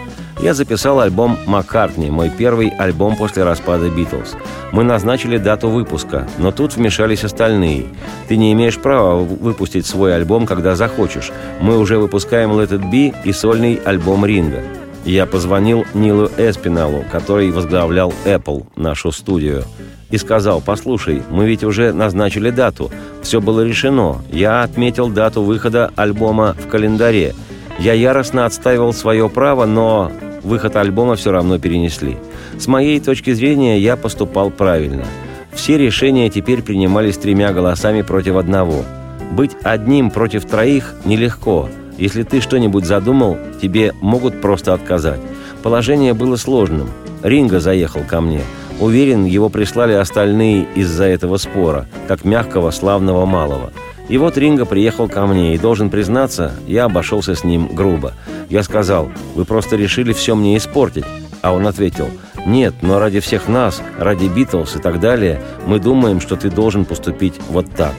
я 0.42 0.54
записал 0.54 0.98
альбом 0.98 1.38
«Маккартни», 1.46 2.10
мой 2.10 2.28
первый 2.28 2.68
альбом 2.68 3.16
после 3.16 3.44
распада 3.44 3.88
«Битлз». 3.88 4.34
Мы 4.72 4.82
назначили 4.82 5.36
дату 5.36 5.68
выпуска, 5.68 6.26
но 6.38 6.50
тут 6.50 6.74
вмешались 6.74 7.22
остальные. 7.22 7.86
Ты 8.26 8.36
не 8.36 8.52
имеешь 8.52 8.78
права 8.78 9.18
выпустить 9.22 9.86
свой 9.86 10.16
альбом, 10.16 10.46
когда 10.46 10.74
захочешь. 10.74 11.30
Мы 11.60 11.78
уже 11.78 11.98
выпускаем 11.98 12.50
«Let 12.50 12.70
It 12.70 12.90
Be» 12.90 13.14
и 13.22 13.32
сольный 13.32 13.80
альбом 13.84 14.26
«Ринга». 14.26 14.62
Я 15.04 15.26
позвонил 15.26 15.84
Нилу 15.94 16.28
Эспиналу, 16.36 17.04
который 17.10 17.50
возглавлял 17.52 18.12
Apple, 18.24 18.66
нашу 18.74 19.12
студию, 19.12 19.64
и 20.10 20.18
сказал, 20.18 20.60
послушай, 20.60 21.22
мы 21.30 21.46
ведь 21.46 21.62
уже 21.62 21.92
назначили 21.92 22.50
дату. 22.50 22.90
Все 23.22 23.40
было 23.40 23.62
решено. 23.62 24.22
Я 24.30 24.62
отметил 24.62 25.08
дату 25.08 25.42
выхода 25.42 25.90
альбома 25.94 26.54
в 26.60 26.68
календаре. 26.68 27.34
Я 27.78 27.94
яростно 27.94 28.44
отстаивал 28.44 28.92
свое 28.92 29.28
право, 29.28 29.66
но 29.66 30.12
выход 30.42 30.76
альбома 30.76 31.16
все 31.16 31.32
равно 31.32 31.58
перенесли. 31.58 32.16
С 32.58 32.66
моей 32.66 33.00
точки 33.00 33.32
зрения, 33.32 33.78
я 33.78 33.96
поступал 33.96 34.50
правильно. 34.50 35.04
Все 35.52 35.76
решения 35.78 36.30
теперь 36.30 36.62
принимались 36.62 37.18
тремя 37.18 37.52
голосами 37.52 38.02
против 38.02 38.36
одного. 38.36 38.84
Быть 39.32 39.52
одним 39.62 40.10
против 40.10 40.44
троих 40.44 40.94
нелегко. 41.04 41.68
Если 41.98 42.22
ты 42.22 42.40
что-нибудь 42.40 42.84
задумал, 42.84 43.36
тебе 43.60 43.92
могут 44.00 44.40
просто 44.40 44.72
отказать. 44.72 45.20
Положение 45.62 46.14
было 46.14 46.36
сложным. 46.36 46.88
Ринга 47.22 47.60
заехал 47.60 48.02
ко 48.02 48.20
мне. 48.20 48.40
Уверен, 48.80 49.24
его 49.24 49.48
прислали 49.48 49.92
остальные 49.92 50.66
из-за 50.74 51.04
этого 51.04 51.36
спора, 51.36 51.86
как 52.08 52.24
мягкого, 52.24 52.70
славного 52.70 53.26
малого. 53.26 53.72
И 54.12 54.18
вот 54.18 54.36
Ринга 54.36 54.66
приехал 54.66 55.08
ко 55.08 55.24
мне, 55.26 55.54
и, 55.54 55.58
должен 55.58 55.88
признаться, 55.88 56.52
я 56.66 56.84
обошелся 56.84 57.34
с 57.34 57.44
ним 57.44 57.68
грубо. 57.68 58.12
Я 58.50 58.62
сказал, 58.62 59.10
вы 59.34 59.46
просто 59.46 59.74
решили 59.76 60.12
все 60.12 60.34
мне 60.34 60.58
испортить. 60.58 61.06
А 61.40 61.54
он 61.54 61.66
ответил, 61.66 62.10
нет, 62.44 62.74
но 62.82 62.98
ради 62.98 63.20
всех 63.20 63.48
нас, 63.48 63.80
ради 63.98 64.26
Битлз 64.26 64.76
и 64.76 64.80
так 64.80 65.00
далее, 65.00 65.40
мы 65.64 65.78
думаем, 65.78 66.20
что 66.20 66.36
ты 66.36 66.50
должен 66.50 66.84
поступить 66.84 67.40
вот 67.48 67.74
так. 67.74 67.94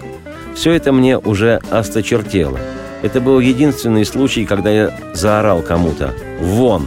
Все 0.54 0.74
это 0.74 0.92
мне 0.92 1.18
уже 1.18 1.60
осточертело. 1.72 2.60
Это 3.02 3.20
был 3.20 3.40
единственный 3.40 4.06
случай, 4.06 4.46
когда 4.46 4.70
я 4.70 4.96
заорал 5.16 5.64
кому-то 5.64 6.14
«Вон!». 6.40 6.86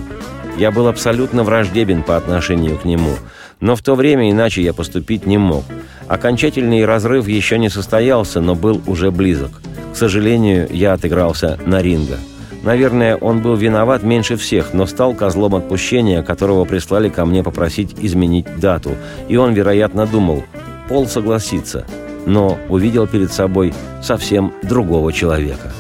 Я 0.56 0.70
был 0.70 0.86
абсолютно 0.86 1.42
враждебен 1.42 2.04
по 2.04 2.16
отношению 2.16 2.78
к 2.78 2.84
нему. 2.84 3.16
Но 3.58 3.74
в 3.74 3.82
то 3.82 3.96
время 3.96 4.30
иначе 4.30 4.62
я 4.62 4.72
поступить 4.72 5.26
не 5.26 5.36
мог. 5.36 5.64
Окончательный 6.08 6.84
разрыв 6.84 7.26
еще 7.26 7.58
не 7.58 7.68
состоялся, 7.68 8.40
но 8.40 8.54
был 8.54 8.80
уже 8.86 9.10
близок. 9.10 9.50
К 9.92 9.96
сожалению, 9.96 10.68
я 10.70 10.92
отыгрался 10.92 11.58
на 11.66 11.82
ринга. 11.82 12.18
Наверное, 12.62 13.16
он 13.16 13.42
был 13.42 13.54
виноват 13.54 14.02
меньше 14.02 14.36
всех, 14.36 14.72
но 14.72 14.86
стал 14.86 15.14
козлом 15.14 15.54
отпущения, 15.54 16.22
которого 16.22 16.64
прислали 16.64 17.08
ко 17.08 17.24
мне 17.24 17.42
попросить 17.42 17.94
изменить 18.00 18.46
дату. 18.58 18.92
И 19.28 19.36
он, 19.36 19.52
вероятно, 19.52 20.06
думал, 20.06 20.44
Пол 20.88 21.06
согласится, 21.06 21.84
но 22.26 22.58
увидел 22.68 23.06
перед 23.06 23.32
собой 23.32 23.74
совсем 24.02 24.52
другого 24.62 25.12
человека. 25.12 25.72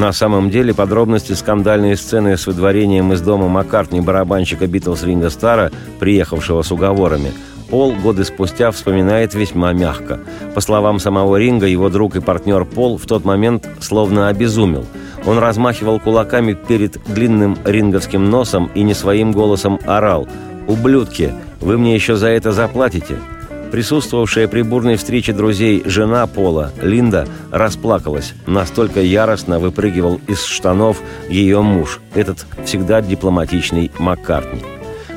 На 0.00 0.12
самом 0.12 0.48
деле 0.48 0.72
подробности 0.72 1.34
скандальной 1.34 1.94
сцены 1.94 2.38
с 2.38 2.46
выдворением 2.46 3.12
из 3.12 3.20
дома 3.20 3.48
Маккартни 3.48 4.00
барабанщика 4.00 4.66
Битлз 4.66 5.02
Ринга 5.02 5.28
Стара, 5.28 5.70
приехавшего 5.98 6.62
с 6.62 6.72
уговорами, 6.72 7.32
Пол 7.68 7.94
годы 7.96 8.24
спустя 8.24 8.70
вспоминает 8.70 9.34
весьма 9.34 9.74
мягко. 9.74 10.20
По 10.54 10.62
словам 10.62 11.00
самого 11.00 11.36
Ринга, 11.36 11.66
его 11.66 11.90
друг 11.90 12.16
и 12.16 12.20
партнер 12.20 12.64
Пол 12.64 12.96
в 12.96 13.04
тот 13.04 13.26
момент 13.26 13.68
словно 13.80 14.28
обезумел. 14.28 14.86
Он 15.26 15.38
размахивал 15.38 16.00
кулаками 16.00 16.54
перед 16.54 16.96
длинным 17.06 17.58
ринговским 17.66 18.30
носом 18.30 18.70
и 18.74 18.82
не 18.82 18.94
своим 18.94 19.32
голосом 19.32 19.78
орал 19.84 20.26
«Ублюдки, 20.66 21.34
вы 21.60 21.76
мне 21.76 21.94
еще 21.94 22.16
за 22.16 22.28
это 22.28 22.52
заплатите!» 22.52 23.18
Присутствовавшая 23.70 24.48
при 24.48 24.62
бурной 24.62 24.96
встрече 24.96 25.32
друзей 25.32 25.82
жена 25.84 26.26
Пола, 26.26 26.72
Линда, 26.82 27.28
расплакалась. 27.52 28.34
Настолько 28.46 29.00
яростно 29.00 29.60
выпрыгивал 29.60 30.20
из 30.26 30.44
штанов 30.44 31.00
ее 31.28 31.62
муж, 31.62 32.00
этот 32.14 32.46
всегда 32.64 33.00
дипломатичный 33.00 33.92
Маккартни. 33.98 34.62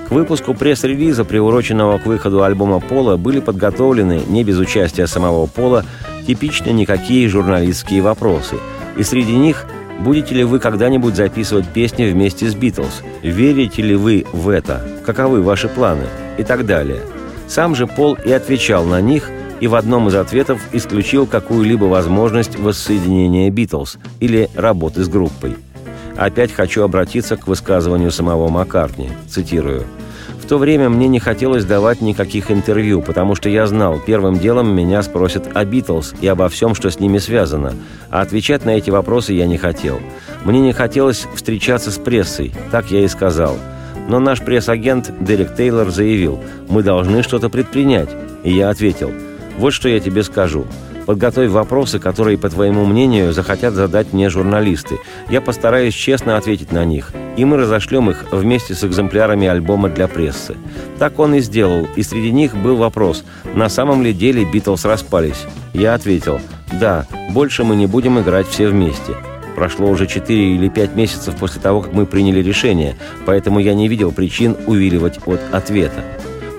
К 0.08 0.12
выпуску 0.12 0.54
пресс-релиза, 0.54 1.26
приуроченного 1.26 1.98
к 1.98 2.06
выходу 2.06 2.44
альбома 2.44 2.80
Пола, 2.80 3.18
были 3.18 3.39
подготовлены, 3.39 4.22
не 4.28 4.44
без 4.44 4.60
участия 4.60 5.08
самого 5.08 5.48
Пола, 5.48 5.84
типично 6.28 6.70
никакие 6.70 7.28
журналистские 7.30 8.02
вопросы. 8.02 8.56
И 8.98 9.04
среди 9.04 9.36
них 9.36 9.66
Будете 10.00 10.34
ли 10.34 10.44
вы 10.44 10.60
когда-нибудь 10.60 11.16
записывать 11.16 11.68
песни 11.68 12.06
вместе 12.06 12.50
с 12.50 12.56
Битлз? 12.56 13.04
Верите 13.22 13.84
ли 13.84 13.96
вы 13.96 14.26
в 14.34 14.50
это? 14.50 14.86
Каковы 15.06 15.42
ваши 15.42 15.70
планы? 15.70 16.08
И 16.38 16.44
так 16.44 16.66
далее– 16.66 17.00
сам 17.54 17.76
же 17.76 17.86
Пол 17.86 18.18
и 18.26 18.32
отвечал 18.32 18.84
на 18.84 19.00
них, 19.00 19.30
и 19.60 19.68
в 19.68 19.76
одном 19.76 20.08
из 20.08 20.16
ответов 20.16 20.60
исключил 20.72 21.28
какую-либо 21.28 21.86
возможность 21.86 22.58
воссоединения 22.58 23.52
Битлз 23.52 23.98
или 24.20 24.50
работы 24.56 25.04
с 25.04 25.08
группой. 25.08 25.56
Опять 26.18 26.52
хочу 26.52 26.82
обратиться 26.82 27.38
к 27.38 27.48
высказыванию 27.48 28.12
самого 28.12 28.50
Маккартни. 28.50 29.12
Цитирую. 29.30 29.86
В 30.42 30.48
то 30.48 30.58
время 30.58 30.89
мне 30.89 31.08
не 31.08 31.20
хотелось 31.20 31.63
давать 31.63 32.02
никаких 32.02 32.50
интервью, 32.50 33.04
потому 33.04 33.36
что 33.36 33.50
я 33.50 33.68
знал, 33.68 34.00
первым 34.04 34.39
делом 34.39 34.76
меня 34.76 35.04
спросят 35.04 35.56
о 35.56 35.63
Битлз 35.63 36.16
и 36.22 36.28
обо 36.28 36.50
всем, 36.50 36.74
что 36.74 36.89
с 36.89 37.00
ними 37.00 37.20
связано, 37.20 37.74
а 38.10 38.22
отвечать 38.22 38.66
на 38.66 38.72
эти 38.72 38.89
вопросы 38.89 39.34
я 39.34 39.46
не 39.46 39.58
хотел. 39.60 40.00
Мне 40.44 40.60
не 40.60 40.74
хотелось 40.74 41.28
встречаться 41.36 41.92
с 41.92 42.00
прессой, 42.00 42.52
так 42.72 42.89
я 42.89 43.06
и 43.06 43.08
сказал– 43.08 43.58
но 44.08 44.20
наш 44.20 44.42
пресс-агент 44.42 45.12
Дерек 45.20 45.56
Тейлор 45.56 45.89
заявил, 45.89 46.42
мы 46.70 46.84
должны 46.84 47.24
что-то 47.24 47.50
предпринять. 47.50 48.10
И 48.44 48.52
я 48.52 48.70
ответил, 48.70 49.12
вот 49.58 49.72
что 49.72 49.89
я 49.89 50.00
тебе 50.00 50.24
скажу. 50.24 50.66
Подготовь 51.06 51.50
вопросы, 51.50 52.00
которые, 52.00 52.38
по 52.38 52.50
твоему 52.50 52.86
мнению, 52.86 53.34
захотят 53.34 53.74
задать 53.74 54.13
мне 54.13 54.30
журналисты. 54.30 55.00
Я 55.30 55.42
постараюсь 55.42 55.94
честно 55.94 56.38
ответить 56.38 56.72
на 56.72 56.86
них, 56.86 57.12
и 57.36 57.44
мы 57.44 57.58
разошлем 57.58 58.10
их 58.10 58.26
вместе 58.32 58.74
с 58.74 58.86
экземплярами 58.86 59.48
альбома 59.48 59.89
для 59.89 60.08
прессы. 60.08 60.56
Так 61.00 61.20
он 61.20 61.36
и 61.36 61.39
сделал, 61.39 61.88
и 61.98 62.04
среди 62.04 62.32
них 62.32 62.56
был 62.56 62.78
вопрос, 62.78 63.26
на 63.54 63.68
самом 63.68 64.02
ли 64.02 64.13
деле 64.13 64.46
Битлз 64.46 64.86
распались. 64.86 65.46
Я 65.74 65.94
ответил, 65.94 66.39
да, 66.80 67.06
больше 67.32 67.66
мы 67.66 67.76
не 67.76 67.88
будем 67.88 68.20
играть 68.20 68.48
все 68.48 68.68
вместе. 68.70 69.18
Прошло 69.56 69.89
уже 69.89 70.08
4 70.08 70.56
или 70.56 70.70
5 70.70 70.96
месяцев 70.96 71.36
после 71.36 71.62
того, 71.62 71.82
как 71.82 71.94
мы 71.94 72.06
приняли 72.06 72.42
решение, 72.42 72.96
поэтому 73.26 73.60
я 73.60 73.74
не 73.74 73.88
видел 73.88 74.12
причин 74.12 74.56
увиливать 74.66 75.20
от 75.26 75.39
ответа. 75.52 76.04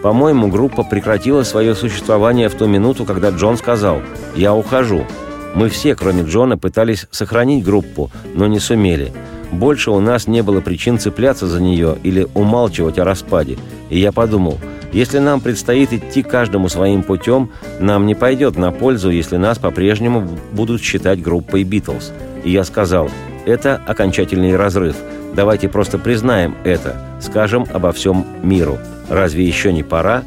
По-моему, 0.03 0.49
группа 0.49 0.83
прекратила 0.83 1.45
свое 1.45 1.75
существование 1.75 2.49
в 2.49 2.55
ту 2.55 2.67
минуту, 2.67 3.05
когда 3.05 3.31
Джон 3.31 3.57
сказал 3.57 4.03
«Я 4.37 4.55
ухожу». 4.55 5.07
Мы 5.55 5.69
все, 5.69 5.95
кроме 5.95 6.25
Джона, 6.25 6.59
пытались 6.59 7.07
сохранить 7.11 7.65
группу, 7.65 8.11
но 8.35 8.47
не 8.47 8.59
сумели. 8.59 9.13
Больше 9.51 9.93
у 9.93 10.01
нас 10.01 10.27
не 10.27 10.43
было 10.43 10.61
причин 10.61 10.99
цепляться 10.99 11.47
за 11.47 11.63
нее 11.63 11.97
или 12.03 12.27
умалчивать 12.35 12.99
о 12.99 13.05
распаде. 13.05 13.57
И 13.89 13.99
я 13.99 14.11
подумал, 14.11 14.59
если 14.93 15.19
нам 15.19 15.41
предстоит 15.41 15.93
идти 15.93 16.23
каждому 16.23 16.69
своим 16.69 17.03
путем, 17.03 17.51
нам 17.81 18.07
не 18.07 18.15
пойдет 18.15 18.57
на 18.57 18.73
пользу, 18.73 19.11
если 19.11 19.37
нас 19.37 19.59
по-прежнему 19.59 20.29
будут 20.53 20.83
считать 20.83 21.23
группой 21.23 21.63
«Битлз». 21.63 22.13
И 22.45 22.51
я 22.51 22.65
сказал, 22.65 23.11
это 23.47 23.81
окончательный 23.87 24.57
разрыв. 24.57 24.97
Давайте 25.35 25.69
просто 25.69 25.99
признаем 25.99 26.55
это, 26.65 26.97
скажем 27.21 27.67
обо 27.73 27.91
всем 27.93 28.25
миру. 28.43 28.79
Разве 29.09 29.45
еще 29.45 29.73
не 29.73 29.83
пора? 29.83 30.23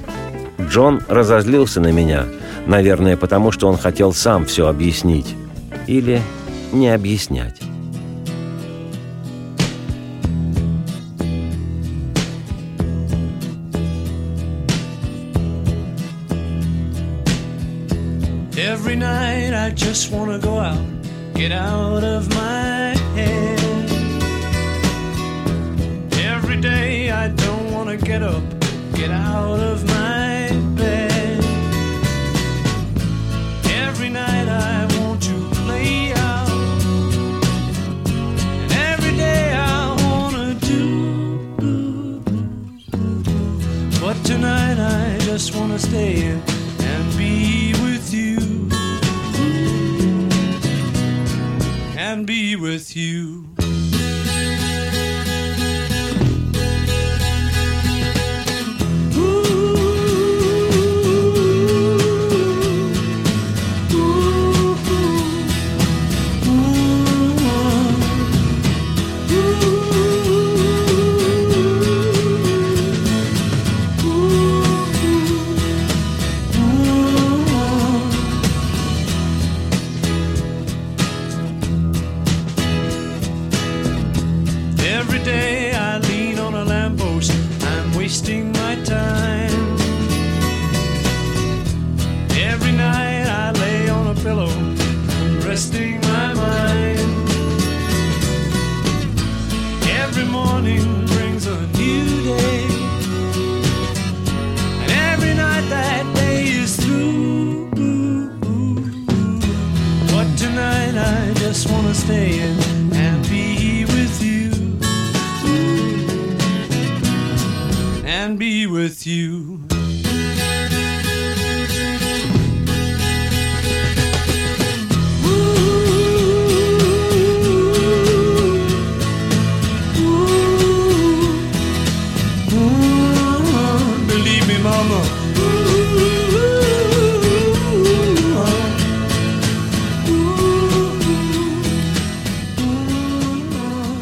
Джон 0.60 1.02
разозлился 1.08 1.80
на 1.80 1.92
меня. 1.92 2.26
Наверное, 2.66 3.16
потому 3.16 3.52
что 3.52 3.68
он 3.68 3.78
хотел 3.78 4.14
сам 4.14 4.46
все 4.46 4.68
объяснить. 4.68 5.36
Или 5.86 6.22
не 6.74 6.90
объяснять. 6.90 7.62
Every 18.58 18.96
night 18.96 19.54
I 19.54 19.72
just 19.72 20.12
wanna 20.12 20.40
go 20.40 20.60
out 20.60 20.97
get 21.38 21.52
out 21.52 22.04
of 22.04 22.28
my 22.30 22.96
head. 23.14 23.60
Every 26.14 26.60
day 26.60 27.12
I 27.12 27.28
don't 27.28 27.72
want 27.72 27.90
to 27.92 27.98
get 27.98 28.24
up, 28.24 28.42
get 28.96 29.12
out 29.12 29.60
of 29.60 29.86
my 29.86 30.50
bed. 30.76 31.44
Every 33.70 34.10
night 34.10 34.48
I 34.48 34.88
want 35.00 35.22
to 35.30 35.36
play 35.62 36.12
out, 36.14 36.50
and 38.64 38.72
every 38.72 39.16
day 39.16 39.54
I 39.54 39.94
want 40.06 40.36
to 40.36 40.56
do. 40.66 42.20
But 44.02 44.18
tonight 44.26 44.80
I 44.80 45.20
just 45.20 45.56
want 45.56 45.72
to 45.74 45.80
stay 45.80 46.30
in 46.30 46.42
and 46.80 47.16
be 47.16 47.74
with 47.84 48.12
you. 48.12 48.57
And 52.08 52.26
be 52.26 52.56
with 52.56 52.96
you. 52.96 53.37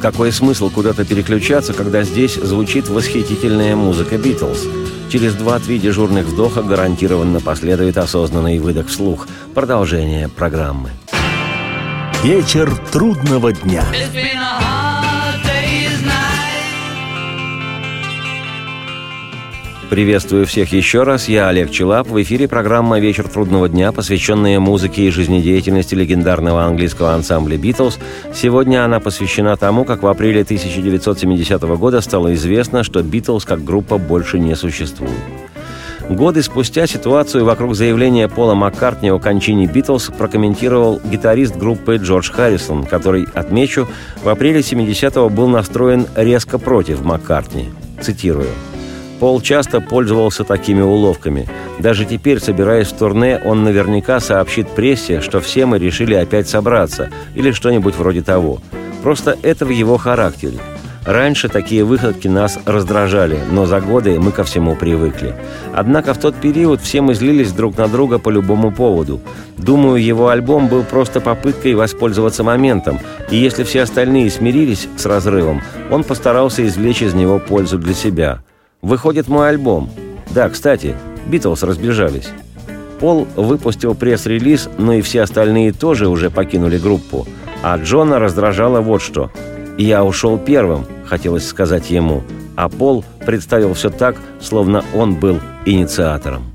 Какой 0.01 0.31
смысл 0.31 0.71
куда-то 0.71 1.05
переключаться, 1.05 1.73
когда 1.73 2.03
здесь 2.03 2.35
звучит 2.35 2.87
восхитительная 2.87 3.75
музыка 3.75 4.17
«Битлз»? 4.17 4.84
Через 5.15 5.35
два-три 5.35 5.79
дежурных 5.79 6.25
вдоха 6.25 6.61
гарантированно 6.61 7.39
последует 7.39 7.97
осознанный 7.97 8.59
выдох 8.59 8.87
вслух. 8.87 9.29
Продолжение 9.53 10.27
программы. 10.27 10.89
Вечер 12.21 12.75
трудного 12.91 13.53
дня. 13.53 13.85
Приветствую 19.89 20.47
всех 20.47 20.73
еще 20.73 21.03
раз. 21.03 21.29
Я 21.29 21.47
Олег 21.47 21.69
Челап. 21.69 22.07
В 22.07 22.21
эфире 22.23 22.47
программа 22.47 22.99
«Вечер 22.99 23.27
трудного 23.27 23.69
дня», 23.69 23.91
посвященная 23.91 24.59
музыке 24.59 25.03
и 25.03 25.11
жизнедеятельности 25.11 25.93
легендарного 25.93 26.63
английского 26.63 27.13
ансамбля 27.13 27.55
«Битлз». 27.55 27.99
Сегодня 28.33 28.83
она 28.83 28.99
посвящена 28.99 29.55
тому, 29.57 29.85
как 29.85 30.01
в 30.01 30.07
апреле 30.07 30.41
1970 30.41 31.61
года 31.77 32.01
стало 32.01 32.33
известно, 32.33 32.83
что 32.83 33.03
«Битлз» 33.03 33.45
как 33.45 33.63
группа 33.63 33.99
больше 33.99 34.39
не 34.39 34.55
существует. 34.55 35.13
Годы 36.09 36.41
спустя 36.41 36.87
ситуацию 36.87 37.45
вокруг 37.45 37.75
заявления 37.75 38.27
Пола 38.27 38.55
Маккартни 38.55 39.11
о 39.11 39.19
кончине 39.19 39.67
«Битлз» 39.67 40.11
прокомментировал 40.17 40.99
гитарист 41.05 41.55
группы 41.55 41.97
Джордж 41.97 42.31
Харрисон, 42.31 42.85
который, 42.85 43.27
отмечу, 43.35 43.87
в 44.23 44.29
апреле 44.29 44.61
70-го 44.61 45.29
был 45.29 45.47
настроен 45.47 46.07
резко 46.15 46.57
против 46.57 47.03
Маккартни. 47.03 47.69
Цитирую. 48.01 48.49
Пол 49.25 49.41
часто 49.41 49.81
пользовался 49.81 50.43
такими 50.43 50.81
уловками. 50.81 51.47
Даже 51.79 52.05
теперь, 52.05 52.39
собираясь 52.39 52.89
в 52.89 52.95
турне, 52.95 53.41
он 53.43 53.63
наверняка 53.63 54.19
сообщит 54.19 54.69
прессе, 54.69 55.19
что 55.19 55.39
все 55.39 55.65
мы 55.65 55.79
решили 55.79 56.13
опять 56.13 56.47
собраться, 56.47 57.09
или 57.33 57.49
что-нибудь 57.49 57.95
вроде 57.95 58.21
того. 58.21 58.59
Просто 59.01 59.35
это 59.41 59.65
в 59.65 59.71
его 59.71 59.97
характере. 59.97 60.59
Раньше 61.07 61.49
такие 61.49 61.83
выходки 61.83 62.27
нас 62.27 62.59
раздражали, 62.67 63.39
но 63.49 63.65
за 63.65 63.81
годы 63.81 64.19
мы 64.19 64.31
ко 64.31 64.43
всему 64.43 64.75
привыкли. 64.75 65.35
Однако 65.73 66.13
в 66.13 66.19
тот 66.19 66.35
период 66.35 66.79
все 66.79 67.01
мы 67.01 67.15
злились 67.15 67.51
друг 67.51 67.79
на 67.79 67.87
друга 67.87 68.19
по 68.19 68.29
любому 68.29 68.71
поводу. 68.71 69.21
Думаю, 69.57 70.03
его 70.03 70.27
альбом 70.27 70.67
был 70.67 70.83
просто 70.83 71.19
попыткой 71.19 71.73
воспользоваться 71.73 72.43
моментом, 72.43 72.99
и 73.31 73.37
если 73.37 73.63
все 73.63 73.81
остальные 73.81 74.29
смирились 74.29 74.87
с 74.97 75.05
разрывом, 75.07 75.63
он 75.89 76.03
постарался 76.03 76.63
извлечь 76.67 77.01
из 77.01 77.15
него 77.15 77.39
пользу 77.39 77.79
для 77.79 77.95
себя– 77.95 78.43
Выходит 78.85 79.27
мой 79.27 79.49
альбом. 79.49 79.89
Да, 80.29 80.47
кстати, 80.47 80.95
Битлз 81.25 81.63
разбежались. 81.63 82.27
Пол 82.99 83.27
выпустил 83.35 83.95
пресс-релиз, 83.95 84.69
но 84.77 84.93
и 84.93 85.01
все 85.01 85.23
остальные 85.23 85.73
тоже 85.73 86.07
уже 86.07 86.29
покинули 86.29 86.77
группу. 86.77 87.27
А 87.63 87.77
Джона 87.77 88.19
раздражало 88.19 88.81
вот 88.81 89.01
что. 89.01 89.31
«Я 89.79 90.03
ушел 90.03 90.37
первым»,— 90.37 90.85
хотелось 91.05 91.47
сказать 91.47 91.89
ему. 91.89 92.21
А 92.55 92.69
Пол 92.69 93.03
представил 93.25 93.73
все 93.73 93.89
так, 93.89 94.17
словно 94.39 94.85
он 94.93 95.15
был 95.15 95.39
инициатором. 95.65 96.54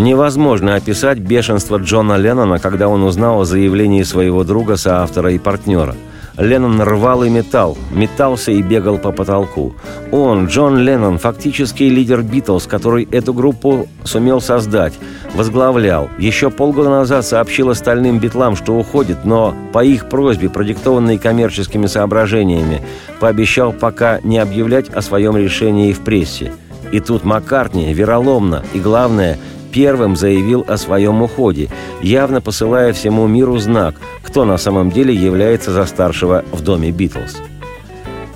Невозможно 0.00 0.76
описать 0.76 1.18
бешенство 1.18 1.76
Джона 1.76 2.16
Леннона, 2.16 2.58
когда 2.58 2.88
он 2.88 3.02
узнал 3.02 3.42
о 3.42 3.44
заявлении 3.44 4.02
своего 4.02 4.44
друга, 4.44 4.76
соавтора 4.76 5.32
и 5.32 5.38
партнера– 5.38 5.94
Леннон 6.40 6.80
рвал 6.80 7.22
и 7.22 7.28
метал, 7.28 7.76
метался 7.92 8.50
и 8.50 8.62
бегал 8.62 8.98
по 8.98 9.12
потолку. 9.12 9.74
Он, 10.10 10.46
Джон 10.46 10.78
Леннон, 10.78 11.18
фактически 11.18 11.82
лидер 11.84 12.22
Битлз, 12.22 12.66
который 12.66 13.06
эту 13.10 13.34
группу 13.34 13.88
сумел 14.04 14.40
создать, 14.40 14.94
возглавлял. 15.34 16.08
Еще 16.18 16.50
полгода 16.50 16.88
назад 16.88 17.26
сообщил 17.26 17.68
остальным 17.68 18.18
битлам, 18.18 18.56
что 18.56 18.74
уходит, 18.78 19.24
но 19.24 19.54
по 19.72 19.84
их 19.84 20.08
просьбе, 20.08 20.48
продиктованной 20.48 21.18
коммерческими 21.18 21.86
соображениями, 21.86 22.82
пообещал 23.20 23.72
пока 23.72 24.20
не 24.22 24.38
объявлять 24.38 24.88
о 24.88 25.02
своем 25.02 25.36
решении 25.36 25.92
в 25.92 26.00
прессе. 26.00 26.52
И 26.90 27.00
тут 27.00 27.22
Маккартни 27.22 27.92
вероломно 27.92 28.64
и, 28.72 28.80
главное, 28.80 29.38
первым 29.72 30.16
заявил 30.16 30.64
о 30.66 30.76
своем 30.76 31.22
уходе, 31.22 31.68
явно 32.02 32.40
посылая 32.40 32.92
всему 32.92 33.26
миру 33.26 33.58
знак, 33.58 33.96
кто 34.22 34.44
на 34.44 34.58
самом 34.58 34.90
деле 34.90 35.14
является 35.14 35.72
за 35.72 35.86
старшего 35.86 36.44
в 36.52 36.60
доме 36.62 36.90
Битлз. 36.90 37.36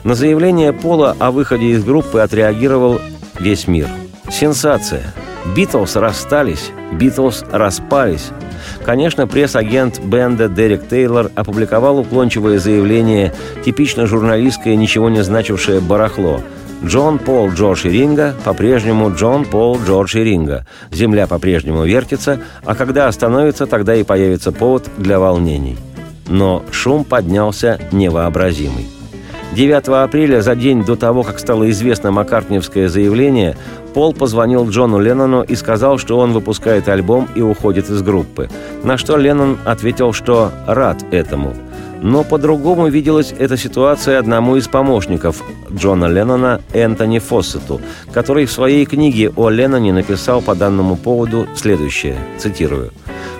На 0.02 0.14
заявление 0.14 0.72
Пола 0.72 1.16
о 1.18 1.30
выходе 1.30 1.68
из 1.68 1.84
группы 1.84 2.20
отреагировал 2.20 3.00
весь 3.38 3.66
мир. 3.66 3.88
Сенсация. 4.30 5.14
Битлз 5.54 5.96
расстались, 5.96 6.70
Битлз 6.92 7.44
распались. 7.50 8.30
Конечно, 8.84 9.26
пресс-агент 9.26 10.00
бенда 10.00 10.48
Дерек 10.48 10.88
Тейлор 10.88 11.30
опубликовал 11.34 11.98
уклончивое 11.98 12.58
заявление, 12.58 13.32
типично 13.64 14.06
журналистское, 14.06 14.74
ничего 14.74 15.10
не 15.10 15.22
значившее 15.22 15.80
барахло– 15.80 16.40
Джон 16.84 17.18
Пол 17.18 17.50
Джордж 17.50 17.86
и 17.86 17.90
Ринга 17.90 18.34
по-прежнему 18.44 19.10
Джон 19.14 19.46
Пол 19.46 19.78
Джордж 19.82 20.16
и 20.18 20.22
Ринга. 20.22 20.66
Земля 20.90 21.26
по-прежнему 21.26 21.84
вертится, 21.84 22.40
а 22.64 22.74
когда 22.74 23.08
остановится, 23.08 23.66
тогда 23.66 23.94
и 23.94 24.02
появится 24.02 24.52
повод 24.52 24.90
для 24.98 25.18
волнений. 25.18 25.78
Но 26.28 26.62
шум 26.72 27.04
поднялся 27.04 27.80
невообразимый. 27.90 28.86
9 29.54 29.88
апреля, 29.88 30.42
за 30.42 30.54
день 30.56 30.84
до 30.84 30.96
того, 30.96 31.22
как 31.22 31.38
стало 31.38 31.70
известно 31.70 32.10
Маккартниевское 32.10 32.88
заявление, 32.88 33.56
Пол 33.94 34.12
позвонил 34.12 34.68
Джону 34.68 34.98
Леннону 34.98 35.42
и 35.42 35.54
сказал, 35.54 35.98
что 35.98 36.18
он 36.18 36.32
выпускает 36.32 36.88
альбом 36.88 37.28
и 37.34 37.40
уходит 37.40 37.88
из 37.88 38.02
группы. 38.02 38.50
На 38.82 38.98
что 38.98 39.16
Леннон 39.16 39.56
ответил, 39.64 40.12
что 40.12 40.50
рад 40.66 41.02
этому– 41.12 41.54
но 42.04 42.22
по-другому 42.22 42.88
виделась 42.88 43.32
эта 43.36 43.56
ситуация 43.56 44.18
одному 44.18 44.56
из 44.56 44.68
помощников 44.68 45.42
Джона 45.72 46.04
Леннона 46.04 46.60
Энтони 46.74 47.18
Фоссету, 47.18 47.80
который 48.12 48.44
в 48.44 48.52
своей 48.52 48.84
книге 48.84 49.32
о 49.34 49.48
Ленноне 49.48 49.90
написал 49.90 50.42
по 50.42 50.54
данному 50.54 50.96
поводу 50.96 51.46
следующее, 51.56 52.18
цитирую. 52.38 52.92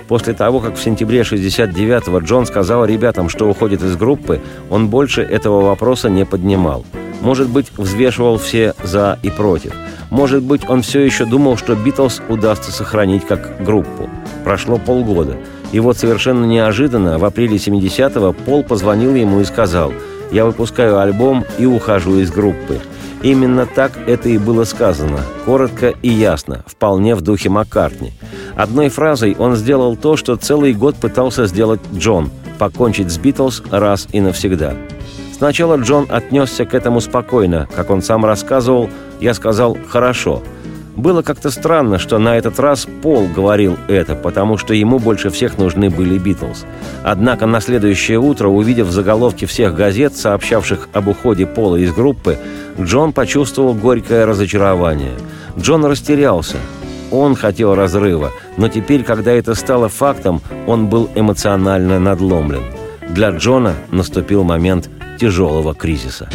После 0.07 0.33
того, 0.33 0.61
как 0.61 0.77
в 0.77 0.83
сентябре 0.83 1.21
69-го 1.21 2.17
Джон 2.21 2.47
сказал 2.47 2.85
ребятам, 2.85 3.29
что 3.29 3.47
уходит 3.47 3.83
из 3.83 3.95
группы, 3.95 4.41
он 4.71 4.87
больше 4.87 5.21
этого 5.21 5.61
вопроса 5.61 6.09
не 6.09 6.25
поднимал. 6.25 6.85
Может 7.21 7.49
быть, 7.49 7.67
взвешивал 7.77 8.39
все 8.39 8.73
«за» 8.83 9.19
и 9.21 9.29
«против». 9.29 9.73
Может 10.09 10.41
быть, 10.41 10.67
он 10.67 10.81
все 10.81 11.01
еще 11.01 11.25
думал, 11.25 11.57
что 11.57 11.75
«Битлз» 11.75 12.19
удастся 12.29 12.71
сохранить 12.71 13.27
как 13.27 13.63
группу. 13.63 14.09
Прошло 14.43 14.79
полгода– 14.79 15.37
и 15.71 15.79
вот 15.79 15.97
совершенно 15.97 16.45
неожиданно, 16.45 17.17
в 17.17 17.25
апреле 17.25 17.57
70-го, 17.57 18.33
Пол 18.33 18.63
позвонил 18.63 19.15
ему 19.15 19.41
и 19.41 19.45
сказал 19.45 19.93
«Я 20.31 20.45
выпускаю 20.45 20.99
альбом 20.99 21.45
и 21.57 21.65
ухожу 21.65 22.19
из 22.19 22.31
группы». 22.31 22.79
Именно 23.21 23.65
так 23.65 23.91
это 24.07 24.29
и 24.29 24.37
было 24.37 24.65
сказано, 24.65 25.19
коротко 25.45 25.95
и 26.01 26.09
ясно, 26.09 26.63
вполне 26.67 27.15
в 27.15 27.21
духе 27.21 27.49
Маккартни. 27.49 28.13
Одной 28.55 28.89
фразой 28.89 29.35
он 29.39 29.55
сделал 29.55 29.95
то, 29.95 30.15
что 30.15 30.35
целый 30.35 30.73
год 30.73 30.95
пытался 30.95 31.47
сделать 31.47 31.81
Джон– 31.93 32.29
покончить 32.59 33.11
с 33.11 33.17
Битлз 33.17 33.63
раз 33.71 34.07
и 34.11 34.21
навсегда. 34.21 34.73
Сначала 35.35 35.75
Джон 35.77 36.07
отнесся 36.09 36.65
к 36.65 36.73
этому 36.73 37.01
спокойно, 37.01 37.67
как 37.75 37.89
он 37.89 38.01
сам 38.01 38.23
рассказывал, 38.25 38.89
я 39.19 39.33
сказал 39.33 39.77
«хорошо», 39.89 40.41
было 40.95 41.21
как-то 41.21 41.49
странно, 41.51 41.99
что 41.99 42.17
на 42.19 42.37
этот 42.37 42.59
раз 42.59 42.87
Пол 43.01 43.27
говорил 43.27 43.77
это, 43.87 44.15
потому 44.15 44.57
что 44.57 44.73
ему 44.73 44.99
больше 44.99 45.29
всех 45.29 45.57
нужны 45.57 45.89
были 45.89 46.17
Битлз. 46.17 46.65
Однако 47.03 47.45
на 47.45 47.61
следующее 47.61 48.19
утро, 48.19 48.47
увидев 48.47 48.89
заголовки 48.89 49.45
всех 49.45 49.75
газет, 49.75 50.15
сообщавших 50.15 50.89
об 50.93 51.07
уходе 51.07 51.45
Пола 51.45 51.75
из 51.77 51.93
группы, 51.93 52.37
Джон 52.79 53.13
почувствовал 53.13 53.73
горькое 53.73 54.25
разочарование. 54.25 55.13
Джон 55.57 55.85
растерялся. 55.85 56.57
Он 57.11 57.35
хотел 57.35 57.75
разрыва, 57.75 58.31
но 58.57 58.67
теперь, 58.67 59.03
когда 59.03 59.31
это 59.31 59.53
стало 59.53 59.89
фактом, 59.89 60.41
он 60.65 60.87
был 60.87 61.09
эмоционально 61.15 61.99
надломлен. 61.99 62.63
Для 63.09 63.29
Джона 63.29 63.75
наступил 63.91 64.43
момент 64.43 64.89
тяжелого 65.19 65.73
кризиса. 65.75 66.27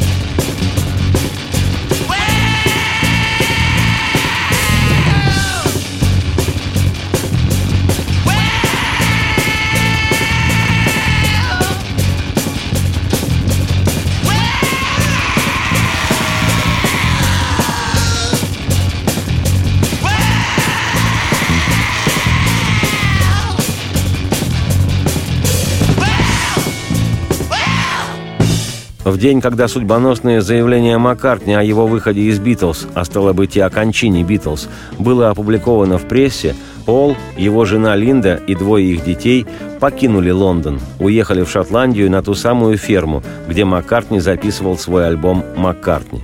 В 29.10 29.18
день, 29.18 29.40
когда 29.40 29.66
судьбоносное 29.66 30.40
заявление 30.40 30.96
Маккартни 30.96 31.52
о 31.52 31.64
его 31.64 31.88
выходе 31.88 32.20
из 32.20 32.38
«Битлз», 32.38 32.86
а 32.94 33.04
стало 33.04 33.32
быть 33.32 33.56
и 33.56 33.60
о 33.60 33.68
кончине 33.68 34.22
«Битлз», 34.22 34.68
было 35.00 35.30
опубликовано 35.30 35.98
в 35.98 36.06
прессе, 36.06 36.54
Пол, 36.86 37.16
его 37.36 37.64
жена 37.64 37.96
Линда 37.96 38.36
и 38.36 38.54
двое 38.54 38.86
их 38.86 39.04
детей 39.04 39.46
покинули 39.80 40.30
Лондон, 40.30 40.78
уехали 41.00 41.42
в 41.42 41.50
Шотландию 41.50 42.08
на 42.08 42.22
ту 42.22 42.34
самую 42.34 42.78
ферму, 42.78 43.24
где 43.48 43.64
Маккартни 43.64 44.20
записывал 44.20 44.78
свой 44.78 45.08
альбом 45.08 45.44
«Маккартни». 45.56 46.22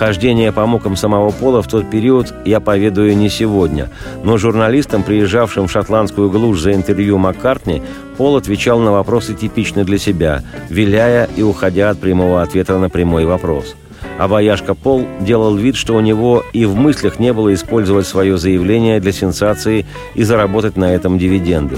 Хождение 0.00 0.50
по 0.50 0.64
мукам 0.64 0.96
самого 0.96 1.30
Пола 1.30 1.60
в 1.60 1.68
тот 1.68 1.90
период 1.90 2.32
я 2.46 2.60
поведаю 2.60 3.14
не 3.14 3.28
сегодня, 3.28 3.90
но 4.24 4.38
журналистам, 4.38 5.02
приезжавшим 5.02 5.68
в 5.68 5.70
шотландскую 5.70 6.30
глушь 6.30 6.60
за 6.60 6.72
интервью 6.72 7.18
Маккартни, 7.18 7.82
Пол 8.16 8.36
отвечал 8.36 8.78
на 8.78 8.92
вопросы 8.92 9.34
типично 9.34 9.84
для 9.84 9.98
себя, 9.98 10.42
виляя 10.70 11.28
и 11.36 11.42
уходя 11.42 11.90
от 11.90 11.98
прямого 11.98 12.40
ответа 12.40 12.78
на 12.78 12.88
прямой 12.88 13.26
вопрос. 13.26 13.76
А 14.18 14.26
бояшка 14.26 14.72
Пол 14.72 15.06
делал 15.20 15.54
вид, 15.54 15.76
что 15.76 15.94
у 15.96 16.00
него 16.00 16.44
и 16.54 16.64
в 16.64 16.74
мыслях 16.76 17.18
не 17.18 17.34
было 17.34 17.52
использовать 17.52 18.06
свое 18.06 18.38
заявление 18.38 19.00
для 19.00 19.12
сенсации 19.12 19.84
и 20.14 20.22
заработать 20.22 20.78
на 20.78 20.94
этом 20.94 21.18
дивиденды. 21.18 21.76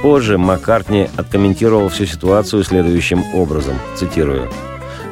Позже 0.00 0.38
Маккартни 0.38 1.08
откомментировал 1.16 1.88
всю 1.88 2.06
ситуацию 2.06 2.62
следующим 2.62 3.24
образом, 3.34 3.74
цитирую. 3.96 4.48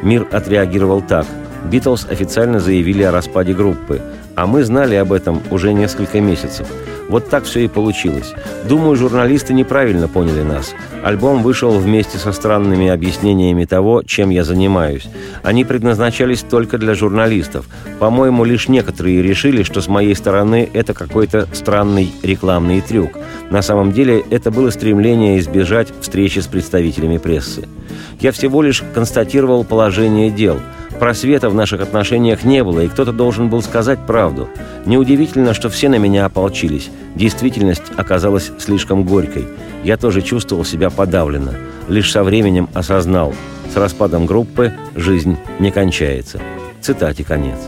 «Мир 0.04 0.28
отреагировал 0.30 1.02
так– 1.02 1.26
Битлз 1.70 2.06
официально 2.10 2.60
заявили 2.60 3.02
о 3.02 3.12
распаде 3.12 3.54
группы, 3.54 4.00
а 4.34 4.46
мы 4.46 4.64
знали 4.64 4.94
об 4.94 5.12
этом 5.12 5.40
уже 5.50 5.72
несколько 5.72 6.20
месяцев. 6.20 6.66
Вот 7.08 7.28
так 7.28 7.44
все 7.44 7.60
и 7.60 7.68
получилось. 7.68 8.32
Думаю, 8.66 8.96
журналисты 8.96 9.52
неправильно 9.52 10.08
поняли 10.08 10.42
нас. 10.42 10.74
Альбом 11.04 11.42
вышел 11.42 11.72
вместе 11.78 12.16
со 12.16 12.32
странными 12.32 12.88
объяснениями 12.88 13.66
того, 13.66 14.02
чем 14.02 14.30
я 14.30 14.44
занимаюсь. 14.44 15.06
Они 15.42 15.64
предназначались 15.64 16.40
только 16.40 16.78
для 16.78 16.94
журналистов. 16.94 17.66
По-моему, 17.98 18.44
лишь 18.44 18.68
некоторые 18.68 19.22
решили, 19.22 19.62
что 19.62 19.82
с 19.82 19.88
моей 19.88 20.14
стороны 20.14 20.70
это 20.72 20.94
какой-то 20.94 21.46
странный 21.52 22.10
рекламный 22.22 22.80
трюк. 22.80 23.18
На 23.50 23.60
самом 23.60 23.92
деле 23.92 24.22
это 24.30 24.50
было 24.50 24.70
стремление 24.70 25.38
избежать 25.38 25.88
встречи 26.00 26.38
с 26.38 26.46
представителями 26.46 27.18
прессы. 27.18 27.68
Я 28.20 28.32
всего 28.32 28.62
лишь 28.62 28.82
констатировал 28.94 29.64
положение 29.64 30.30
дел– 30.30 30.60
Просвета 31.02 31.50
в 31.50 31.54
наших 31.56 31.80
отношениях 31.80 32.44
не 32.44 32.62
было, 32.62 32.78
и 32.78 32.88
кто-то 32.88 33.10
должен 33.10 33.50
был 33.50 33.60
сказать 33.60 33.98
правду. 34.06 34.48
Неудивительно, 34.86 35.52
что 35.52 35.68
все 35.68 35.88
на 35.88 35.96
меня 35.96 36.24
ополчились. 36.26 36.90
Действительность 37.16 37.82
оказалась 37.96 38.52
слишком 38.60 39.02
горькой. 39.02 39.48
Я 39.82 39.96
тоже 39.96 40.22
чувствовал 40.22 40.64
себя 40.64 40.90
подавленно. 40.90 41.54
Лишь 41.88 42.12
со 42.12 42.22
временем 42.22 42.68
осознал, 42.72 43.34
с 43.74 43.76
распадом 43.76 44.26
группы 44.26 44.74
жизнь 44.94 45.38
не 45.58 45.72
кончается. 45.72 46.40
Цитате 46.80 47.24
конец. 47.24 47.58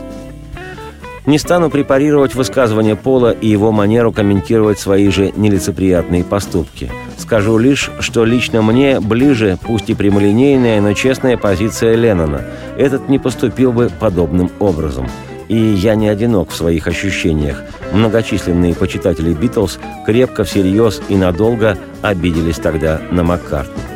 Не 1.25 1.39
стану 1.39 1.71
препарировать 1.71 2.35
высказывание 2.35 2.95
Пола 2.95 3.31
и 3.31 3.47
его 3.47 3.71
манеру 3.71 4.11
комментировать 4.11 4.79
свои 4.79 5.09
же 5.09 5.33
нелицеприятные 5.35 6.23
поступки. 6.23 6.91
Скажу 7.17 7.57
лишь, 7.57 7.89
что 7.99 8.25
лично 8.25 8.61
мне 8.61 8.99
ближе, 8.99 9.57
пусть 9.61 9.89
и 9.89 9.95
прямолинейная, 9.95 10.81
но 10.81 10.93
честная 10.93 11.35
позиция 11.35 11.95
Леннона. 11.95 12.41
Этот 12.77 13.09
не 13.09 13.17
поступил 13.17 13.71
бы 13.71 13.89
подобным 13.99 14.51
образом. 14.59 15.07
И 15.47 15.57
я 15.57 15.95
не 15.95 16.07
одинок 16.07 16.51
в 16.51 16.55
своих 16.55 16.87
ощущениях. 16.87 17.63
Многочисленные 17.91 18.75
почитатели 18.75 19.33
«Битлз» 19.33 19.79
крепко, 20.05 20.43
всерьез 20.43 21.01
и 21.07 21.15
надолго 21.15 21.77
обиделись 22.01 22.57
тогда 22.57 23.01
на 23.11 23.23
Маккартни. 23.23 23.94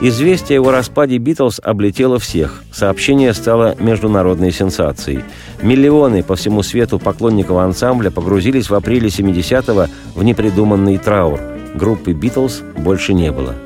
Известие 0.00 0.60
о 0.60 0.70
распаде 0.70 1.18
«Битлз» 1.18 1.60
облетело 1.60 2.20
всех. 2.20 2.62
Сообщение 2.70 3.34
стало 3.34 3.74
международной 3.80 4.52
сенсацией. 4.52 5.24
Миллионы 5.60 6.22
по 6.22 6.36
всему 6.36 6.62
свету 6.62 7.00
поклонников 7.00 7.56
ансамбля 7.56 8.12
погрузились 8.12 8.70
в 8.70 8.74
апреле 8.76 9.08
70-го 9.08 9.86
в 10.14 10.22
непридуманный 10.22 10.98
траур. 10.98 11.40
Группы 11.74 12.12
«Битлз» 12.12 12.62
больше 12.76 13.12
не 13.12 13.32
было. 13.32 13.56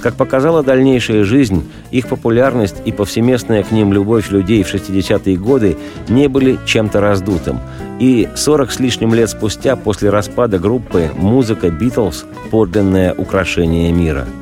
Как 0.00 0.14
показала 0.14 0.62
дальнейшая 0.62 1.24
жизнь, 1.24 1.68
их 1.90 2.06
популярность 2.06 2.76
и 2.84 2.92
повсеместная 2.92 3.64
к 3.64 3.72
ним 3.72 3.92
любовь 3.92 4.30
людей 4.30 4.62
в 4.62 4.72
60-е 4.72 5.36
годы 5.36 5.76
не 6.08 6.28
были 6.28 6.56
чем-то 6.66 7.00
раздутым. 7.00 7.58
И 7.98 8.28
40 8.36 8.70
с 8.70 8.78
лишним 8.78 9.12
лет 9.12 9.28
спустя 9.28 9.74
после 9.74 10.10
распада 10.10 10.60
группы 10.60 11.10
музыка 11.16 11.68
«Битлз»– 11.68 12.26
подлинное 12.52 13.12
украшение 13.12 13.90
мира– 13.90 14.28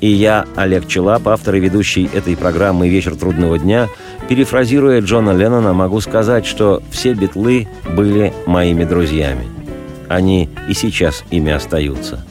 и 0.00 0.08
я, 0.08 0.46
Олег 0.56 0.86
Челап, 0.86 1.26
автор 1.28 1.56
и 1.56 1.60
ведущий 1.60 2.08
этой 2.12 2.36
программы 2.36 2.88
«Вечер 2.88 3.16
трудного 3.16 3.58
дня», 3.58 3.88
перефразируя 4.28 5.00
Джона 5.00 5.30
Леннона, 5.30 5.72
могу 5.72 6.00
сказать, 6.00 6.46
что 6.46 6.82
все 6.90 7.14
битлы 7.14 7.68
были 7.96 8.32
моими 8.46 8.84
друзьями. 8.84 9.46
Они 10.08 10.48
и 10.68 10.74
сейчас 10.74 11.24
ими 11.30 11.52
остаются. 11.52 12.24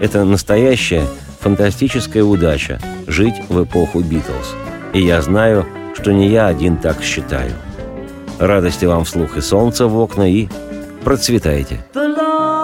Это 0.00 0.24
настоящая 0.24 1.06
фантастическая 1.40 2.22
удача– 2.22 2.80
жить 3.06 3.34
в 3.48 3.64
эпоху 3.64 4.00
Битлз. 4.00 4.54
И 4.92 5.02
я 5.02 5.20
знаю, 5.22 5.66
что 5.94 6.12
не 6.12 6.28
я 6.28 6.46
один 6.46 6.76
так 6.76 7.02
считаю. 7.02 7.52
Радости 8.38 8.84
вам 8.84 9.04
вслух 9.04 9.36
и 9.36 9.40
солнца 9.40 9.86
в 9.86 9.98
окна, 9.98 10.30
и 10.30 10.48
процветайте! 11.04 11.80
I've 11.94 12.57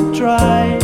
not 0.00 0.12
dry. 0.12 0.83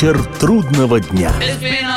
Вечер 0.00 0.24
трудного 0.40 0.98
дня. 0.98 1.30
It's 1.42 1.60
been 1.60 1.89